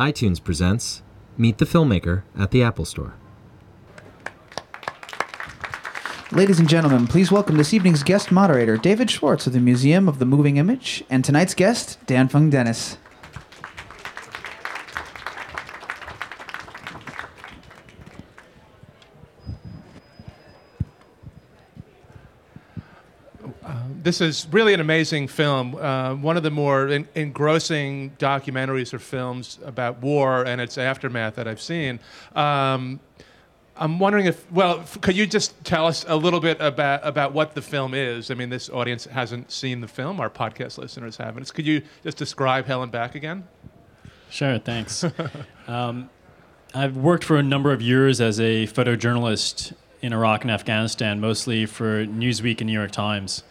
iTunes 0.00 0.42
presents 0.42 1.02
Meet 1.36 1.58
the 1.58 1.66
Filmmaker 1.66 2.22
at 2.34 2.52
the 2.52 2.62
Apple 2.62 2.86
Store. 2.86 3.12
Ladies 6.32 6.58
and 6.58 6.66
gentlemen, 6.66 7.06
please 7.06 7.30
welcome 7.30 7.58
this 7.58 7.74
evening's 7.74 8.02
guest 8.02 8.32
moderator, 8.32 8.78
David 8.78 9.10
Schwartz 9.10 9.46
of 9.46 9.52
the 9.52 9.60
Museum 9.60 10.08
of 10.08 10.18
the 10.18 10.24
Moving 10.24 10.56
Image, 10.56 11.04
and 11.10 11.22
tonight's 11.22 11.52
guest, 11.52 11.98
Danfung 12.06 12.50
Dennis. 12.50 12.96
This 24.10 24.20
is 24.20 24.48
really 24.50 24.74
an 24.74 24.80
amazing 24.80 25.28
film. 25.28 25.76
Uh, 25.76 26.16
one 26.16 26.36
of 26.36 26.42
the 26.42 26.50
more 26.50 26.88
en- 26.88 27.06
engrossing 27.14 28.10
documentaries 28.18 28.92
or 28.92 28.98
films 28.98 29.60
about 29.64 30.02
war 30.02 30.44
and 30.44 30.60
its 30.60 30.78
aftermath 30.78 31.36
that 31.36 31.46
I've 31.46 31.60
seen. 31.60 32.00
Um, 32.34 32.98
I'm 33.76 34.00
wondering 34.00 34.26
if, 34.26 34.50
well, 34.50 34.80
f- 34.80 35.00
could 35.00 35.14
you 35.16 35.28
just 35.28 35.62
tell 35.62 35.86
us 35.86 36.04
a 36.08 36.16
little 36.16 36.40
bit 36.40 36.56
about, 36.60 37.06
about 37.06 37.34
what 37.34 37.54
the 37.54 37.62
film 37.62 37.94
is? 37.94 38.32
I 38.32 38.34
mean, 38.34 38.50
this 38.50 38.68
audience 38.68 39.04
hasn't 39.04 39.52
seen 39.52 39.80
the 39.80 39.86
film, 39.86 40.18
our 40.18 40.28
podcast 40.28 40.76
listeners 40.76 41.16
haven't. 41.16 41.54
Could 41.54 41.68
you 41.68 41.80
just 42.02 42.18
describe 42.18 42.66
Hell 42.66 42.82
and 42.82 42.90
Back 42.90 43.14
Again? 43.14 43.44
Sure, 44.28 44.58
thanks. 44.58 45.04
um, 45.68 46.10
I've 46.74 46.96
worked 46.96 47.22
for 47.22 47.36
a 47.36 47.44
number 47.44 47.72
of 47.72 47.80
years 47.80 48.20
as 48.20 48.40
a 48.40 48.66
photojournalist 48.66 49.72
in 50.02 50.12
Iraq 50.12 50.42
and 50.42 50.50
Afghanistan, 50.50 51.20
mostly 51.20 51.64
for 51.64 52.04
Newsweek 52.06 52.60
and 52.60 52.66
New 52.66 52.72
York 52.72 52.90
Times 52.90 53.44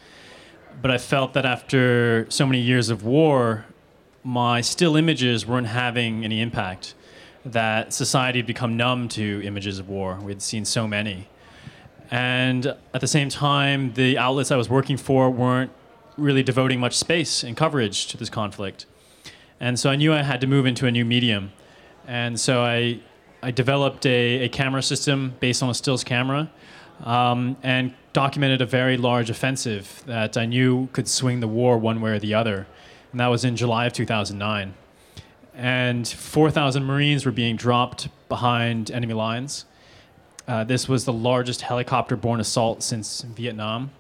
but 0.81 0.91
I 0.91 0.97
felt 0.97 1.33
that 1.33 1.45
after 1.45 2.25
so 2.29 2.45
many 2.45 2.59
years 2.59 2.89
of 2.89 3.03
war, 3.03 3.65
my 4.23 4.61
still 4.61 4.95
images 4.95 5.45
weren't 5.45 5.67
having 5.67 6.23
any 6.23 6.41
impact. 6.41 6.93
That 7.45 7.93
society 7.93 8.39
had 8.39 8.45
become 8.45 8.77
numb 8.77 9.07
to 9.09 9.41
images 9.43 9.79
of 9.79 9.89
war. 9.89 10.19
We'd 10.21 10.41
seen 10.41 10.65
so 10.65 10.87
many. 10.87 11.27
And 12.11 12.75
at 12.93 13.01
the 13.01 13.07
same 13.07 13.29
time, 13.29 13.93
the 13.93 14.17
outlets 14.17 14.51
I 14.51 14.57
was 14.57 14.69
working 14.69 14.97
for 14.97 15.29
weren't 15.29 15.71
really 16.17 16.43
devoting 16.43 16.79
much 16.79 16.97
space 16.97 17.43
and 17.43 17.55
coverage 17.55 18.07
to 18.07 18.17
this 18.17 18.29
conflict. 18.29 18.85
And 19.59 19.79
so 19.79 19.89
I 19.89 19.95
knew 19.95 20.13
I 20.13 20.23
had 20.23 20.41
to 20.41 20.47
move 20.47 20.65
into 20.65 20.85
a 20.85 20.91
new 20.91 21.05
medium. 21.05 21.51
And 22.07 22.39
so 22.39 22.63
I, 22.63 22.99
I 23.41 23.51
developed 23.51 24.05
a, 24.05 24.45
a 24.45 24.49
camera 24.49 24.81
system 24.81 25.35
based 25.39 25.61
on 25.61 25.69
a 25.69 25.73
stills 25.73 26.03
camera 26.03 26.49
um, 27.03 27.57
and 27.63 27.93
documented 28.13 28.61
a 28.61 28.65
very 28.65 28.97
large 28.97 29.29
offensive 29.29 30.03
that 30.05 30.37
I 30.37 30.45
knew 30.45 30.87
could 30.93 31.07
swing 31.07 31.39
the 31.39 31.47
war 31.47 31.77
one 31.77 32.01
way 32.01 32.11
or 32.11 32.19
the 32.19 32.33
other. 32.33 32.67
And 33.11 33.19
that 33.19 33.27
was 33.27 33.45
in 33.45 33.55
July 33.55 33.85
of 33.85 33.93
2009. 33.93 34.73
And 35.55 36.07
4,000 36.07 36.83
Marines 36.83 37.25
were 37.25 37.31
being 37.31 37.55
dropped 37.55 38.07
behind 38.29 38.91
enemy 38.91 39.13
lines. 39.13 39.65
Uh, 40.47 40.63
this 40.63 40.87
was 40.87 41.05
the 41.05 41.13
largest 41.13 41.61
helicopter 41.61 42.15
borne 42.15 42.39
assault 42.39 42.81
since 42.81 43.21
Vietnam. 43.21 43.91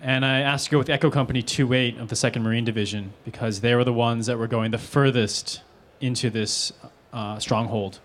And 0.00 0.24
I 0.24 0.40
asked 0.40 0.66
to 0.66 0.70
go 0.70 0.78
with 0.78 0.88
Echo 0.88 1.10
Company 1.10 1.42
28 1.42 1.98
of 1.98 2.08
the 2.08 2.14
2nd 2.14 2.42
Marine 2.42 2.64
Division 2.64 3.12
because 3.24 3.60
they 3.60 3.74
were 3.74 3.84
the 3.84 3.92
ones 3.92 4.26
that 4.26 4.38
were 4.38 4.46
going 4.46 4.70
the 4.70 4.78
furthest 4.78 5.62
into 6.00 6.30
this 6.30 6.72
uh, 7.12 7.38
stronghold 7.38 7.98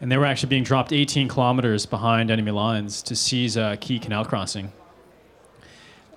and 0.00 0.10
they 0.10 0.16
were 0.16 0.26
actually 0.26 0.48
being 0.48 0.62
dropped 0.62 0.92
18 0.92 1.28
kilometers 1.28 1.86
behind 1.86 2.30
enemy 2.30 2.52
lines 2.52 3.02
to 3.02 3.16
seize 3.16 3.56
a 3.56 3.76
key 3.80 3.98
canal 3.98 4.24
crossing. 4.24 4.72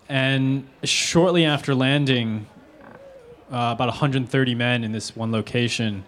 And 0.08 0.68
shortly 0.84 1.46
after 1.46 1.74
landing, 1.74 2.48
uh, 3.52 3.72
about 3.74 3.88
130 3.88 4.56
men 4.56 4.84
in 4.84 4.92
this 4.92 5.16
one 5.16 5.32
location, 5.32 6.04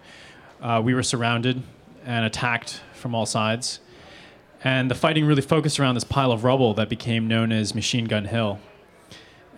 uh, 0.60 0.80
we 0.84 0.94
were 0.94 1.02
surrounded 1.02 1.62
and 2.04 2.24
attacked 2.24 2.80
from 2.92 3.14
all 3.14 3.26
sides. 3.26 3.80
And 4.62 4.90
the 4.90 4.94
fighting 4.94 5.26
really 5.26 5.42
focused 5.42 5.78
around 5.80 5.94
this 5.94 6.04
pile 6.04 6.32
of 6.32 6.44
rubble 6.44 6.74
that 6.74 6.88
became 6.88 7.28
known 7.28 7.52
as 7.52 7.74
Machine 7.74 8.06
Gun 8.06 8.24
Hill. 8.24 8.58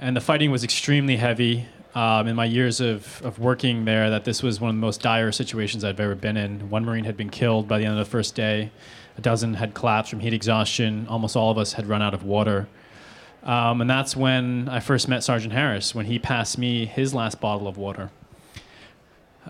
And 0.01 0.17
the 0.17 0.21
fighting 0.21 0.51
was 0.51 0.65
extremely 0.65 1.17
heavy 1.17 1.67
um, 1.97 2.29
in 2.29 2.37
my 2.37 2.45
years 2.45 2.83
of, 2.83 3.23
of 3.25 3.39
working 3.39 3.87
there 3.87 4.11
that 4.11 4.25
this 4.25 4.43
was 4.43 4.61
one 4.61 4.69
of 4.69 4.77
the 4.77 4.81
most 4.81 5.01
dire 5.01 5.33
situations 5.33 5.83
I've 5.83 5.99
ever 5.99 6.15
been 6.15 6.37
in. 6.37 6.69
One 6.69 6.85
Marine 6.85 7.05
had 7.05 7.17
been 7.17 7.31
killed 7.31 7.67
by 7.67 7.79
the 7.79 7.87
end 7.87 7.99
of 7.99 8.05
the 8.05 8.11
first 8.11 8.35
day, 8.35 8.71
a 9.17 9.23
dozen 9.23 9.55
had 9.55 9.73
collapsed 9.73 10.11
from 10.11 10.21
heat 10.21 10.35
exhaustion, 10.35 11.07
almost 11.09 11.37
all 11.37 11.51
of 11.51 11.57
us 11.57 11.73
had 11.73 11.87
run 11.87 12.03
out 12.03 12.13
of 12.13 12.23
water. 12.23 12.69
Um, 13.45 13.81
and 13.81 13.89
that's 13.89 14.15
when 14.15 14.69
I 14.69 14.81
first 14.81 15.09
met 15.09 15.25
Sergeant 15.25 15.55
Harris, 15.55 15.95
when 15.95 16.05
he 16.05 16.19
passed 16.19 16.59
me 16.59 16.85
his 16.85 17.15
last 17.15 17.41
bottle 17.41 17.67
of 17.67 17.79
water. 17.79 18.11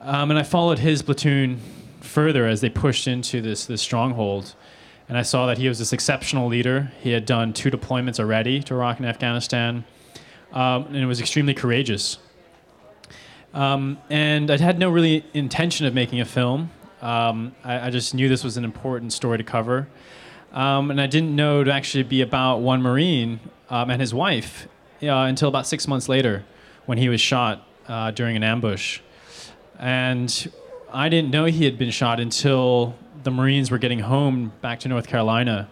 Um, 0.01 0.31
and 0.31 0.39
I 0.39 0.45
followed 0.45 0.79
his 0.79 1.03
platoon 1.03 1.59
further 2.01 2.47
as 2.47 2.61
they 2.61 2.71
pushed 2.71 3.09
into 3.09 3.43
this, 3.43 3.67
this 3.67 3.83
stronghold. 3.83 4.55
And 5.09 5.19
I 5.19 5.23
saw 5.23 5.47
that 5.47 5.59
he 5.59 5.67
was 5.67 5.81
this 5.81 5.93
exceptional 5.93 6.47
leader. 6.47 6.93
He 7.01 7.11
had 7.11 7.27
done 7.27 7.53
two 7.53 7.73
deployments 7.73 8.21
already 8.21 8.63
to 8.63 8.75
Iraq 8.75 8.99
and 8.99 9.07
Afghanistan, 9.07 9.85
um, 10.53 10.85
and 10.87 10.97
it 10.97 11.07
was 11.07 11.21
extremely 11.21 11.55
courageous. 11.55 12.19
Um, 13.57 13.97
and 14.11 14.51
I 14.51 14.59
had 14.59 14.79
no 14.79 14.91
really 14.91 15.25
intention 15.33 15.87
of 15.87 15.95
making 15.95 16.21
a 16.21 16.27
film. 16.27 16.71
Um, 17.01 17.57
I, 17.65 17.87
I, 17.87 17.91
just 17.91 18.15
knew 18.15 18.29
this 18.29 18.45
was 18.45 18.59
an 18.59 18.65
important 18.65 19.15
story 19.15 19.39
to 19.39 19.45
cover. 19.45 19.89
Um, 20.53 20.91
and 20.91 21.01
I 21.01 21.07
didn't 21.07 21.35
know 21.35 21.65
to 21.65 21.73
actually 21.73 22.03
be 22.03 22.21
about 22.21 22.59
one 22.59 22.83
Marine 22.83 23.41
um, 23.71 23.89
and 23.89 23.99
his 23.99 24.13
wife 24.13 24.69
uh, 25.03 25.09
until 25.09 25.49
about 25.49 25.67
six 25.67 25.89
months 25.89 26.07
later 26.07 26.45
when 26.85 26.99
he 26.99 27.09
was 27.09 27.19
shot 27.19 27.67
uh, 27.89 28.11
during 28.11 28.37
an 28.37 28.43
ambush. 28.43 29.01
And 29.79 30.53
I 30.93 31.09
didn't 31.09 31.31
know 31.31 31.47
he 31.47 31.65
had 31.65 31.79
been 31.79 31.91
shot 31.91 32.21
until 32.21 32.95
the 33.23 33.31
Marines 33.31 33.71
were 33.71 33.79
getting 33.79 34.01
home 34.01 34.53
back 34.61 34.81
to 34.81 34.89
North 34.89 35.07
Carolina. 35.07 35.71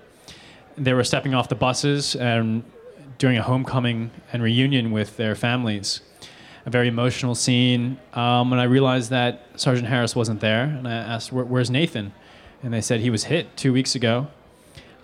They 0.78 0.94
were 0.94 1.04
stepping 1.04 1.34
off 1.34 1.50
the 1.50 1.54
buses 1.54 2.16
and 2.16 2.64
doing 3.18 3.36
a 3.36 3.42
homecoming 3.42 4.10
and 4.32 4.42
reunion 4.42 4.90
with 4.90 5.18
their 5.18 5.34
families 5.34 6.00
a 6.66 6.70
very 6.70 6.88
emotional 6.88 7.34
scene. 7.34 7.98
Um, 8.14 8.52
and 8.52 8.60
I 8.60 8.64
realized 8.64 9.10
that 9.10 9.46
Sergeant 9.56 9.88
Harris 9.88 10.16
wasn't 10.16 10.40
there, 10.40 10.64
and 10.64 10.88
I 10.88 10.92
asked, 10.92 11.32
Where, 11.32 11.44
"Where's 11.44 11.70
Nathan?" 11.70 12.12
And 12.62 12.72
they 12.72 12.80
said 12.80 13.00
he 13.00 13.10
was 13.10 13.24
hit 13.24 13.56
two 13.56 13.72
weeks 13.72 13.94
ago. 13.94 14.28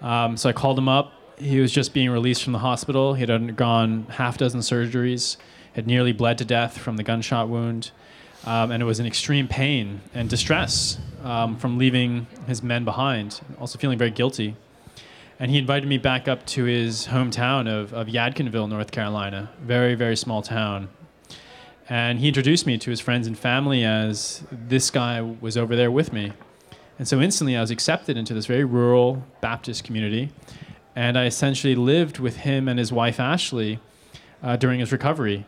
Um, 0.01 0.37
so 0.37 0.49
I 0.49 0.53
called 0.53 0.79
him 0.79 0.89
up. 0.89 1.13
He 1.37 1.61
was 1.61 1.73
just 1.73 1.93
being 1.93 2.11
released 2.11 2.43
from 2.43 2.53
the 2.53 2.59
hospital. 2.61 3.15
He 3.15 3.21
had 3.21 3.31
undergone 3.31 4.07
half 4.11 4.39
dozen 4.39 4.61
surgeries, 4.61 5.37
had 5.75 5.87
nearly 5.87 6.13
bled 6.13 6.39
to 6.39 6.45
death 6.45 6.79
from 6.79 6.97
the 6.97 7.03
gunshot 7.03 7.49
wound, 7.49 7.91
um, 8.47 8.71
and 8.71 8.83
it 8.83 8.87
was 8.87 9.01
in 9.01 9.07
extreme 9.07 9.49
pain 9.49 10.01
and 10.15 10.29
distress 10.29 10.99
um, 11.23 11.57
from 11.57 11.79
leaving 11.79 12.27
his 12.47 12.63
men 12.63 12.85
behind, 12.85 13.41
also 13.59 13.79
feeling 13.79 13.99
very 13.99 14.11
guilty. 14.11 14.57
And 15.39 15.51
he 15.51 15.57
invited 15.57 15.89
me 15.89 15.97
back 15.97 16.29
up 16.29 16.45
to 16.49 16.65
his 16.65 17.07
hometown 17.07 17.67
of, 17.67 17.95
of 17.95 18.09
Yadkinville, 18.09 18.69
North 18.69 18.91
Carolina, 18.91 19.51
very, 19.63 19.95
very 19.95 20.17
small 20.17 20.43
town. 20.43 20.89
And 21.91 22.21
he 22.21 22.29
introduced 22.29 22.67
me 22.67 22.79
to 22.79 22.89
his 22.89 23.01
friends 23.01 23.27
and 23.27 23.37
family 23.37 23.85
as 23.85 24.45
this 24.53 24.93
guy 24.93 25.21
was 25.21 25.57
over 25.57 25.75
there 25.75 25.91
with 25.91 26.13
me. 26.13 26.33
And 27.01 27.09
so 27.09 27.21
instantly 27.21 27.57
I 27.57 27.61
was 27.61 27.73
accepted 27.73 28.17
into 28.17 28.33
this 28.33 28.47
very 28.47 28.65
rural 28.65 29.27
Baptist 29.41 29.83
community. 29.83 30.31
And 30.95 31.19
I 31.19 31.27
essentially 31.27 31.75
lived 31.75 32.21
with 32.21 32.37
him 32.37 32.69
and 32.69 32.79
his 32.79 32.93
wife, 32.93 33.19
Ashley, 33.19 33.81
uh, 34.41 34.55
during 34.55 34.79
his 34.79 34.93
recovery. 34.93 35.47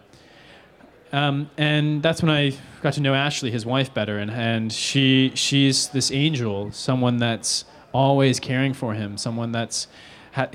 Um, 1.12 1.48
and 1.56 2.02
that's 2.02 2.22
when 2.22 2.30
I 2.30 2.54
got 2.80 2.94
to 2.94 3.00
know 3.00 3.14
Ashley, 3.14 3.52
his 3.52 3.64
wife, 3.64 3.94
better. 3.94 4.18
And, 4.18 4.30
and 4.30 4.72
she, 4.72 5.30
she's 5.36 5.88
this 5.88 6.10
angel, 6.10 6.72
someone 6.72 7.18
that's 7.18 7.66
always 7.92 8.40
caring 8.40 8.72
for 8.72 8.94
him, 8.94 9.16
someone 9.16 9.52
that's, 9.52 9.86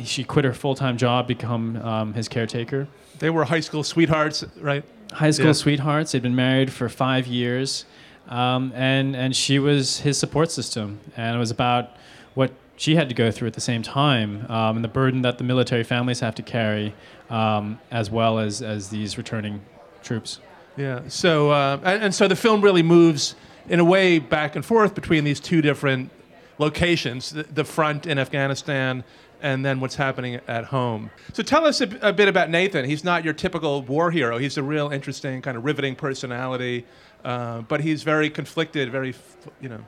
she 0.03 0.25
quit 0.25 0.43
her 0.43 0.53
full 0.53 0.75
time 0.75 0.97
job, 0.97 1.27
become 1.27 1.77
um, 1.77 2.13
his 2.13 2.27
caretaker. 2.27 2.89
They 3.19 3.29
were 3.29 3.45
high 3.45 3.61
school 3.61 3.83
sweethearts, 3.83 4.43
right? 4.59 4.83
High 5.13 5.31
school 5.31 5.47
yeah. 5.47 5.53
sweethearts. 5.53 6.11
They'd 6.11 6.21
been 6.21 6.35
married 6.35 6.71
for 6.71 6.89
five 6.89 7.27
years, 7.27 7.85
um, 8.27 8.71
and 8.75 9.15
and 9.15 9.35
she 9.35 9.59
was 9.59 9.99
his 9.99 10.17
support 10.17 10.51
system. 10.51 10.99
And 11.15 11.35
it 11.35 11.39
was 11.39 11.51
about 11.51 11.91
what 12.33 12.51
she 12.75 12.95
had 12.95 13.09
to 13.09 13.15
go 13.15 13.31
through 13.31 13.47
at 13.47 13.53
the 13.53 13.61
same 13.61 13.81
time, 13.81 14.45
um, 14.49 14.77
and 14.77 14.83
the 14.83 14.89
burden 14.89 15.21
that 15.23 15.37
the 15.37 15.43
military 15.43 15.83
families 15.83 16.19
have 16.19 16.35
to 16.35 16.43
carry, 16.43 16.93
um, 17.29 17.79
as 17.91 18.11
well 18.11 18.39
as 18.39 18.61
as 18.61 18.89
these 18.89 19.17
returning 19.17 19.61
troops. 20.03 20.39
Yeah. 20.75 21.01
So 21.07 21.51
uh, 21.51 21.79
and, 21.83 22.03
and 22.03 22.15
so 22.15 22.27
the 22.27 22.35
film 22.35 22.61
really 22.61 22.83
moves 22.83 23.35
in 23.67 23.79
a 23.79 23.85
way 23.85 24.19
back 24.19 24.55
and 24.55 24.63
forth 24.63 24.93
between 24.93 25.23
these 25.23 25.39
two 25.39 25.61
different 25.61 26.11
locations: 26.57 27.31
the, 27.31 27.43
the 27.43 27.63
front 27.63 28.05
in 28.05 28.19
Afghanistan 28.19 29.03
and 29.41 29.65
then 29.65 29.79
what's 29.79 29.95
happening 29.95 30.39
at 30.47 30.65
home. 30.65 31.09
So 31.33 31.43
tell 31.43 31.65
us 31.65 31.81
a, 31.81 31.89
a, 32.01 32.13
bit 32.13 32.27
about 32.27 32.49
Nathan. 32.49 32.85
He's 32.85 33.03
not 33.03 33.23
your 33.23 33.33
typical 33.33 33.81
war 33.81 34.11
hero. 34.11 34.37
He's 34.37 34.57
a 34.57 34.63
real 34.63 34.89
interesting, 34.91 35.41
kind 35.41 35.57
of 35.57 35.65
riveting 35.65 35.95
personality, 35.95 36.85
uh, 37.23 37.61
but 37.61 37.81
he's 37.81 38.03
very 38.03 38.29
conflicted, 38.29 38.91
very, 38.91 39.13
you 39.61 39.69
know. 39.69 39.83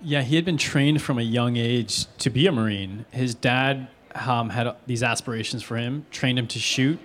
Yeah, 0.00 0.22
he 0.22 0.36
had 0.36 0.44
been 0.44 0.58
trained 0.58 1.00
from 1.00 1.18
a 1.18 1.22
young 1.22 1.56
age 1.56 2.06
to 2.18 2.30
be 2.30 2.46
a 2.46 2.52
Marine. 2.52 3.06
His 3.10 3.34
dad 3.34 3.88
um, 4.14 4.50
had 4.50 4.74
these 4.86 5.02
aspirations 5.02 5.62
for 5.62 5.76
him, 5.76 6.06
trained 6.10 6.38
him 6.38 6.46
to 6.48 6.58
shoot. 6.58 6.98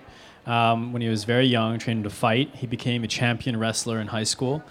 Um, 0.46 0.92
when 0.92 1.02
he 1.02 1.08
was 1.08 1.24
very 1.24 1.46
young, 1.46 1.78
trained 1.78 1.98
him 1.98 2.04
to 2.04 2.10
fight. 2.10 2.54
He 2.54 2.66
became 2.66 3.04
a 3.04 3.06
champion 3.06 3.58
wrestler 3.58 4.00
in 4.00 4.08
high 4.08 4.24
school. 4.24 4.62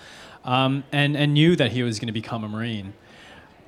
um, 0.43 0.83
and 0.91 1.15
and 1.17 1.33
knew 1.33 1.55
that 1.55 1.71
he 1.71 1.83
was 1.83 1.99
going 1.99 2.07
to 2.07 2.13
become 2.13 2.43
a 2.43 2.49
Marine. 2.49 2.93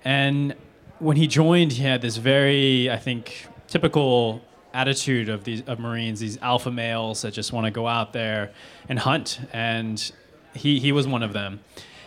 And 0.04 0.56
when 1.02 1.18
he 1.18 1.28
joined, 1.28 1.74
he 1.74 1.84
had 1.84 2.02
this 2.02 2.18
very, 2.18 2.90
I 2.90 2.98
think, 2.98 3.48
typical 3.68 4.42
attitude 4.74 5.28
of 5.28 5.44
these 5.44 5.62
of 5.64 5.80
Marines, 5.80 6.20
these 6.20 6.38
alpha 6.42 6.72
males 6.72 7.24
that 7.24 7.34
just 7.34 7.52
want 7.52 7.66
to 7.66 7.72
go 7.72 7.88
out 7.88 8.14
there 8.14 8.52
and 8.88 9.00
hunt. 9.00 9.40
And 9.52 10.12
he 10.54 10.80
he 10.80 10.92
was 10.92 11.08
one 11.08 11.24
of 11.24 11.34
them, 11.34 11.60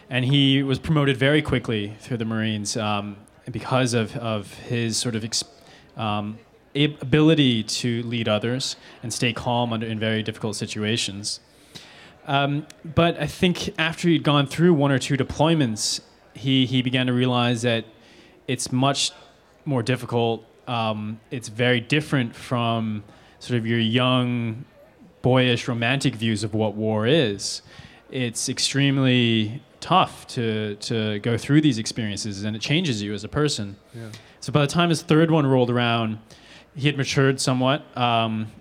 and 0.09 0.25
he 0.25 0.63
was 0.63 0.79
promoted 0.79 1.17
very 1.17 1.43
quickly 1.43 1.97
through 2.01 2.19
the 2.19 2.25
Marines 2.25 2.77
um, 2.77 3.17
because 3.51 3.95
of 3.95 4.17
of 4.17 4.55
his 4.55 4.97
sort 4.97 5.15
of. 5.15 5.27
Um, 5.97 6.39
ability 6.77 7.63
to 7.63 8.03
lead 8.03 8.29
others 8.29 8.75
and 9.01 9.13
stay 9.13 9.33
calm 9.33 9.73
under 9.73 9.87
in 9.87 9.97
very 9.97 10.25
difficult 10.25 10.57
situations. 10.57 11.39
Um, 12.27 12.67
but 12.85 13.17
I 13.21 13.29
think 13.29 13.73
after 13.79 14.09
he'd 14.09 14.25
gone 14.25 14.49
through 14.49 14.75
one 14.75 14.91
or 14.91 14.99
two 14.99 15.17
deployments, 15.17 16.01
he 16.35 16.67
he 16.67 16.83
began 16.83 17.07
to 17.07 17.13
realize 17.13 17.63
that 17.63 17.85
it's 18.47 18.73
much 18.73 19.13
more 19.65 19.83
difficult. 19.83 20.45
Um, 20.67 21.21
it's 21.31 21.49
very 21.49 21.81
different 21.81 22.35
from 22.35 23.05
sort 23.39 23.59
of 23.59 23.67
your 23.67 23.79
young, 23.79 24.65
boyish, 25.23 25.69
romantic 25.69 26.15
views 26.15 26.45
of 26.45 26.55
what 26.55 26.75
war 26.75 27.07
is. 27.07 27.63
It's 28.11 28.49
extremely 28.49 29.63
tough 29.81 30.27
to 30.29 30.77
to 30.77 31.19
go 31.21 31.37
through 31.37 31.61
these 31.61 31.79
experiences, 31.79 32.45
and 32.45 32.57
it 32.57 32.63
changes 32.63 33.03
you 33.03 33.13
as 33.13 33.25
a 33.25 33.29
person. 33.29 33.77
Yeah. 33.95 34.11
So 34.41 34.53
by 34.53 34.61
the 34.61 34.67
time 34.67 34.89
his 34.89 35.03
third 35.03 35.31
one 35.31 35.47
rolled 35.47 35.71
around, 35.71 36.19
he 36.75 36.87
had 36.87 36.97
matured 36.97 37.41
somewhat. 37.41 37.85
Um, 37.97 38.53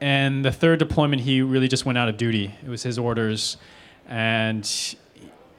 and 0.00 0.44
the 0.44 0.52
third 0.52 0.78
deployment, 0.78 1.22
he 1.22 1.42
really 1.42 1.68
just 1.68 1.84
went 1.84 1.98
out 1.98 2.08
of 2.08 2.16
duty. 2.16 2.54
It 2.64 2.68
was 2.68 2.82
his 2.82 2.98
orders, 2.98 3.58
and 4.08 4.66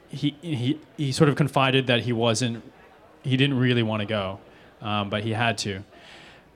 he 0.08 0.36
he 0.40 0.80
he 0.96 1.12
sort 1.12 1.30
of 1.30 1.36
confided 1.36 1.86
that 1.86 2.00
he 2.02 2.12
wasn't, 2.12 2.62
he 3.22 3.36
didn't 3.36 3.58
really 3.58 3.82
want 3.82 4.00
to 4.00 4.06
go, 4.06 4.40
um, 4.80 5.10
but 5.10 5.22
he 5.22 5.32
had 5.32 5.58
to. 5.58 5.82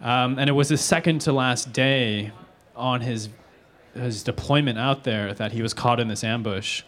Um, 0.00 0.38
and 0.38 0.48
it 0.50 0.52
was 0.52 0.68
the 0.68 0.76
second 0.76 1.20
to 1.22 1.32
last 1.32 1.72
day 1.72 2.32
on 2.74 3.00
his 3.00 3.28
his 3.94 4.22
deployment 4.22 4.78
out 4.78 5.04
there 5.04 5.32
that 5.32 5.52
he 5.52 5.62
was 5.62 5.72
caught 5.72 5.98
in 5.98 6.08
this 6.08 6.22
ambush, 6.22 6.82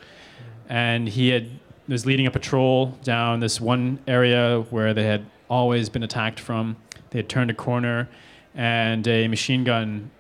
and 0.68 1.08
he 1.08 1.28
had 1.28 1.48
was 1.88 2.04
leading 2.04 2.26
a 2.26 2.30
patrol 2.30 2.88
down 3.02 3.40
this 3.40 3.60
one 3.60 3.98
area 4.06 4.60
where 4.68 4.92
they 4.92 5.04
had 5.04 5.24
always 5.48 5.88
been 5.88 6.02
attacked 6.02 6.38
from. 6.38 6.76
They 7.10 7.20
had 7.20 7.28
turned 7.30 7.50
a 7.50 7.54
corner, 7.54 8.08
and 8.54 9.06
a 9.08 9.26
machine 9.28 9.64
gun 9.64 10.10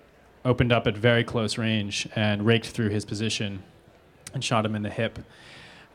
opened 0.44 0.72
up 0.72 0.86
at 0.86 0.96
very 0.96 1.24
close 1.24 1.58
range 1.58 2.08
and 2.16 2.46
raked 2.46 2.66
through 2.66 2.88
his 2.88 3.04
position 3.04 3.62
and 4.32 4.42
shot 4.42 4.64
him 4.64 4.74
in 4.74 4.82
the 4.82 4.90
hip. 4.90 5.18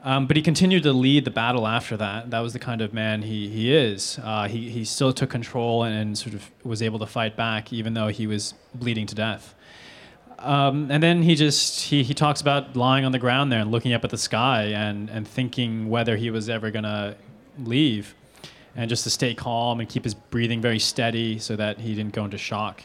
Um, 0.04 0.28
but 0.28 0.36
he 0.36 0.44
continued 0.44 0.84
to 0.84 0.92
lead 0.92 1.24
the 1.24 1.32
battle 1.32 1.66
after 1.66 1.96
that. 1.96 2.30
That 2.30 2.42
was 2.42 2.52
the 2.52 2.60
kind 2.60 2.82
of 2.82 2.94
man 2.94 3.22
he, 3.22 3.48
he 3.48 3.74
is. 3.74 4.20
Uh, 4.22 4.50
he, 4.50 4.70
he 4.70 4.84
still 4.84 5.14
took 5.14 5.30
control 5.30 5.84
and, 5.84 5.96
and 5.96 6.18
sort 6.18 6.36
of 6.36 6.52
was 6.64 6.82
able 6.82 7.00
to 7.00 7.06
fight 7.06 7.38
back, 7.38 7.72
even 7.72 7.94
though 7.94 8.10
he 8.10 8.28
was 8.28 8.54
bleeding 8.76 9.06
to 9.08 9.16
death. 9.16 9.56
Um, 10.40 10.92
and 10.92 11.02
then 11.02 11.24
he 11.24 11.36
just 11.36 11.84
he, 11.84 12.04
he 12.04 12.14
talks 12.14 12.42
about 12.42 12.76
lying 12.76 13.06
on 13.06 13.14
the 13.14 13.20
ground 13.20 13.50
there 13.50 13.62
and 13.62 13.72
looking 13.72 13.94
up 13.94 14.04
at 14.04 14.10
the 14.10 14.18
sky 14.18 14.64
and, 14.64 15.10
and 15.10 15.26
thinking 15.26 15.90
whether 15.90 16.18
he 16.18 16.30
was 16.32 16.50
ever 16.50 16.70
gonna 16.70 17.16
leave 17.60 18.14
and 18.76 18.90
just 18.90 19.06
to 19.06 19.10
stay 19.10 19.34
calm 19.34 19.80
and 19.80 19.88
keep 19.88 20.04
his 20.04 20.14
breathing 20.14 20.60
very 20.60 20.80
steady 20.80 21.40
so 21.40 21.56
that 21.56 21.80
he 21.80 21.96
didn't 21.96 22.14
go 22.14 22.26
into 22.26 22.38
shock. 22.38 22.84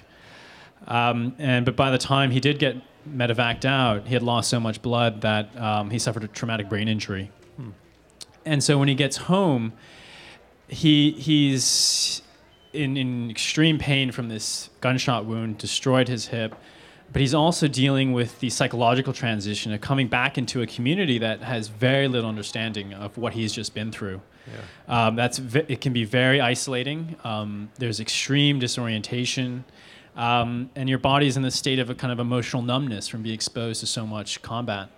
Um, 0.87 1.35
and 1.39 1.65
but 1.65 1.75
by 1.75 1.91
the 1.91 1.99
time 1.99 2.31
he 2.31 2.39
did 2.39 2.61
get 2.61 2.77
medevaced 3.09 3.65
out, 3.65 4.07
he 4.07 4.15
had 4.15 4.23
lost 4.23 4.49
so 4.49 4.61
much 4.61 4.81
blood 4.83 5.21
that 5.21 5.55
um, 5.61 5.91
he 5.91 5.99
suffered 5.99 6.25
a 6.25 6.29
traumatic 6.29 6.69
brain 6.69 6.89
injury. 6.89 7.31
And 8.45 8.65
so 8.65 8.79
when 8.79 8.89
he 8.89 8.95
gets 8.95 9.17
home, 9.19 9.75
he 10.69 11.11
he's 11.13 12.23
in, 12.73 12.97
in 12.97 13.31
extreme 13.31 13.79
pain 13.79 14.11
from 14.11 14.29
this 14.29 14.71
gunshot 14.81 15.27
wound, 15.27 15.59
destroyed 15.59 16.09
his 16.09 16.29
hip. 16.29 16.55
But 17.13 17.21
he's 17.21 17.35
also 17.35 17.69
dealing 17.69 18.13
with 18.13 18.41
the 18.41 18.51
psychological 18.51 19.13
transition 19.15 19.73
of 19.73 19.81
coming 19.81 20.09
back 20.09 20.37
into 20.37 20.61
a 20.61 20.67
community 20.67 21.19
that 21.19 21.43
has 21.43 21.69
very 21.69 22.07
little 22.07 22.29
understanding 22.29 22.93
of 22.93 23.17
what 23.17 23.33
he's 23.33 23.53
just 23.53 23.75
been 23.75 23.91
through. 23.91 24.21
Um, 24.89 25.17
that's 25.17 25.39
it 25.39 25.81
can 25.81 25.93
be 25.93 26.05
very 26.05 26.41
isolating. 26.41 27.17
Um, 27.25 27.71
there's 27.79 28.01
extreme 28.01 28.59
disorientation, 28.59 29.65
um, 30.19 30.69
and 30.75 30.89
your 30.89 30.99
body's 30.99 31.37
in 31.37 31.43
this 31.43 31.55
state 31.55 31.79
of 31.79 31.89
a 31.89 31.95
kind 31.95 32.13
of 32.13 32.19
emotional 32.19 32.61
numbness 32.61 33.07
from 33.07 33.23
being 33.23 33.35
exposed 33.35 33.81
to 33.81 33.87
so 33.87 34.05
much 34.05 34.43
combat. 34.43 34.91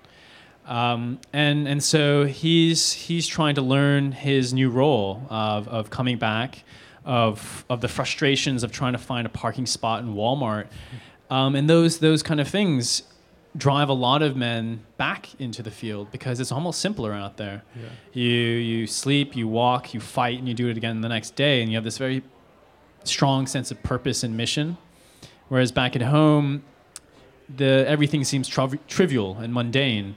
Um, 0.67 1.20
and 1.32 1.69
and 1.69 1.82
so 1.82 2.25
he's 2.25 2.93
he's 2.93 3.26
trying 3.26 3.55
to 3.56 3.62
learn 3.62 4.12
his 4.12 4.55
new 4.55 4.70
role 4.70 5.22
of, 5.28 5.69
of 5.69 5.90
coming 5.90 6.19
back, 6.19 6.64
of 7.05 7.64
of 7.69 7.82
the 7.82 7.88
frustrations 7.88 8.62
of 8.62 8.72
trying 8.72 8.93
to 8.93 8.99
find 8.99 9.26
a 9.26 9.31
parking 9.31 9.67
spot 9.67 10.02
in 10.02 10.14
Walmart, 10.14 10.69
um, 11.28 11.55
and 11.55 11.69
those 11.69 11.99
those 11.99 12.23
kind 12.23 12.40
of 12.40 12.49
things 12.49 13.02
drive 13.56 13.88
a 13.88 13.93
lot 13.93 14.23
of 14.23 14.37
men 14.37 14.81
back 14.96 15.28
into 15.40 15.61
the 15.61 15.73
field 15.73 16.08
because 16.12 16.38
it's 16.38 16.52
almost 16.52 16.81
simpler 16.81 17.12
out 17.12 17.37
there. 17.37 17.62
Yeah. 17.75 17.88
You 18.12 18.31
you 18.31 18.87
sleep, 18.87 19.37
you 19.37 19.49
walk, 19.49 19.93
you 19.93 20.00
fight, 20.00 20.38
and 20.38 20.49
you 20.49 20.55
do 20.55 20.69
it 20.69 20.76
again 20.76 21.00
the 21.00 21.08
next 21.08 21.34
day, 21.34 21.61
and 21.61 21.70
you 21.70 21.76
have 21.76 21.84
this 21.84 21.99
very 21.99 22.23
strong 23.05 23.46
sense 23.46 23.70
of 23.70 23.82
purpose 23.82 24.23
and 24.23 24.37
mission. 24.37 24.78
Whereas 25.50 25.73
back 25.73 25.97
at 25.97 26.02
home, 26.02 26.62
the 27.55 27.85
everything 27.87 28.23
seems 28.23 28.49
triv- 28.49 28.79
trivial 28.87 29.37
and 29.38 29.52
mundane, 29.52 30.14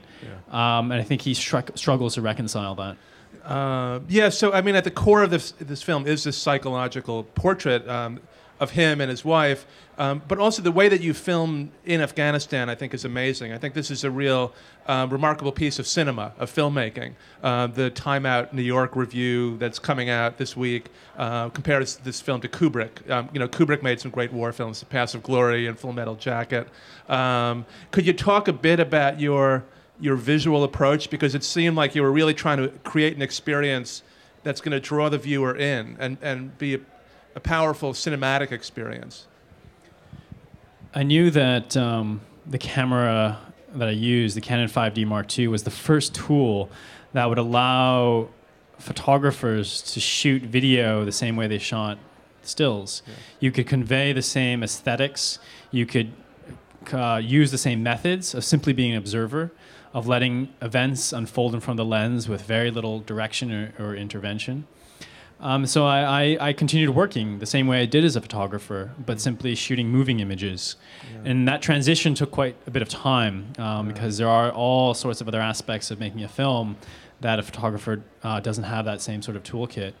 um, 0.50 0.92
and 0.92 1.00
I 1.00 1.02
think 1.02 1.22
he 1.22 1.34
struggles 1.34 2.14
to 2.14 2.22
reconcile 2.22 2.76
that. 2.76 2.96
Uh, 3.44 3.98
yeah, 4.08 4.28
so 4.28 4.52
I 4.52 4.60
mean, 4.62 4.76
at 4.76 4.84
the 4.84 4.92
core 4.92 5.24
of 5.24 5.30
this 5.30 5.50
this 5.58 5.82
film 5.82 6.06
is 6.06 6.22
this 6.22 6.36
psychological 6.38 7.24
portrait. 7.24 7.86
Um, 7.88 8.20
of 8.60 8.70
him 8.70 9.00
and 9.00 9.10
his 9.10 9.24
wife, 9.24 9.66
um, 9.98 10.22
but 10.28 10.38
also 10.38 10.62
the 10.62 10.72
way 10.72 10.88
that 10.88 11.00
you 11.00 11.12
film 11.14 11.70
in 11.84 12.00
Afghanistan. 12.00 12.68
I 12.68 12.74
think 12.74 12.94
is 12.94 13.04
amazing. 13.04 13.52
I 13.52 13.58
think 13.58 13.74
this 13.74 13.90
is 13.90 14.04
a 14.04 14.10
real 14.10 14.52
uh, 14.86 15.06
remarkable 15.10 15.52
piece 15.52 15.78
of 15.78 15.86
cinema 15.86 16.32
of 16.38 16.52
filmmaking. 16.52 17.14
Uh, 17.42 17.66
the 17.66 17.90
Time 17.90 18.26
Out 18.26 18.54
New 18.54 18.62
York 18.62 18.96
review 18.96 19.56
that's 19.58 19.78
coming 19.78 20.08
out 20.08 20.38
this 20.38 20.56
week 20.56 20.86
uh, 21.16 21.48
compares 21.50 21.96
this 21.96 22.20
film 22.20 22.40
to 22.42 22.48
Kubrick. 22.48 23.08
Um, 23.10 23.28
you 23.32 23.40
know, 23.40 23.48
Kubrick 23.48 23.82
made 23.82 24.00
some 24.00 24.10
great 24.10 24.32
war 24.32 24.52
films, 24.52 24.80
The 24.80 24.86
Paths 24.86 25.14
of 25.14 25.22
Glory 25.22 25.66
and 25.66 25.78
Full 25.78 25.92
Metal 25.92 26.14
Jacket. 26.14 26.68
Um, 27.08 27.66
could 27.90 28.06
you 28.06 28.12
talk 28.12 28.48
a 28.48 28.52
bit 28.52 28.80
about 28.80 29.20
your 29.20 29.64
your 30.00 30.16
visual 30.16 30.64
approach 30.64 31.08
because 31.08 31.36
it 31.36 31.44
seemed 31.44 31.76
like 31.76 31.94
you 31.94 32.02
were 32.02 32.10
really 32.10 32.34
trying 32.34 32.58
to 32.58 32.68
create 32.82 33.14
an 33.14 33.22
experience 33.22 34.02
that's 34.42 34.60
going 34.60 34.72
to 34.72 34.80
draw 34.80 35.08
the 35.08 35.18
viewer 35.18 35.56
in 35.56 35.96
and, 35.98 36.18
and 36.20 36.56
be 36.58 36.78
a, 37.34 37.40
powerful 37.40 37.92
cinematic 37.92 38.52
experience. 38.52 39.26
I 40.94 41.02
knew 41.02 41.30
that 41.30 41.76
um, 41.76 42.20
the 42.46 42.58
camera 42.58 43.38
that 43.74 43.88
I 43.88 43.92
used, 43.92 44.36
the 44.36 44.40
Canon 44.40 44.68
5D 44.68 45.06
Mark 45.06 45.36
II, 45.38 45.48
was 45.48 45.64
the 45.64 45.70
first 45.70 46.14
tool 46.14 46.70
that 47.12 47.28
would 47.28 47.38
allow 47.38 48.28
photographers 48.78 49.82
to 49.82 50.00
shoot 50.00 50.42
video 50.42 51.04
the 51.04 51.12
same 51.12 51.36
way 51.36 51.46
they 51.46 51.58
shot 51.58 51.98
stills. 52.42 53.02
You 53.40 53.50
could 53.50 53.66
convey 53.66 54.12
the 54.12 54.22
same 54.22 54.62
aesthetics. 54.62 55.38
You 55.70 55.86
could 55.86 56.12
uh, 56.92 57.20
use 57.22 57.50
the 57.50 57.58
same 57.58 57.82
methods 57.82 58.34
of 58.34 58.44
simply 58.44 58.72
being 58.72 58.92
an 58.92 58.98
observer, 58.98 59.52
of 59.92 60.06
letting 60.06 60.48
events 60.60 61.12
unfold 61.12 61.54
in 61.54 61.60
front 61.60 61.80
of 61.80 61.86
the 61.86 61.90
lens 61.90 62.28
with 62.28 62.42
very 62.42 62.70
little 62.70 63.00
direction 63.00 63.52
or, 63.52 63.72
or 63.78 63.94
intervention. 63.94 64.66
Um, 65.44 65.66
so 65.66 65.84
I, 65.84 66.00
I, 66.00 66.48
I 66.48 66.52
continued 66.54 66.94
working 66.94 67.38
the 67.38 67.44
same 67.44 67.66
way 67.66 67.82
I 67.82 67.84
did 67.84 68.02
as 68.02 68.16
a 68.16 68.20
photographer, 68.22 68.92
but 69.04 69.20
simply 69.20 69.54
shooting 69.54 69.88
moving 69.90 70.20
images. 70.20 70.76
And 71.22 71.46
that 71.46 71.60
transition 71.60 72.14
took 72.14 72.30
quite 72.30 72.56
a 72.66 72.70
bit 72.70 72.80
of 72.80 72.88
time 72.88 73.52
um, 73.58 73.86
because 73.86 74.16
there 74.16 74.28
are 74.28 74.50
all 74.50 74.94
sorts 74.94 75.20
of 75.20 75.28
other 75.28 75.42
aspects 75.42 75.90
of 75.90 76.00
making 76.00 76.24
a 76.24 76.28
film 76.28 76.76
that 77.20 77.38
a 77.38 77.42
photographer 77.42 78.02
uh, 78.22 78.40
doesn't 78.40 78.64
have 78.64 78.86
that 78.86 79.02
same 79.02 79.20
sort 79.20 79.36
of 79.36 79.42
toolkit. 79.42 79.92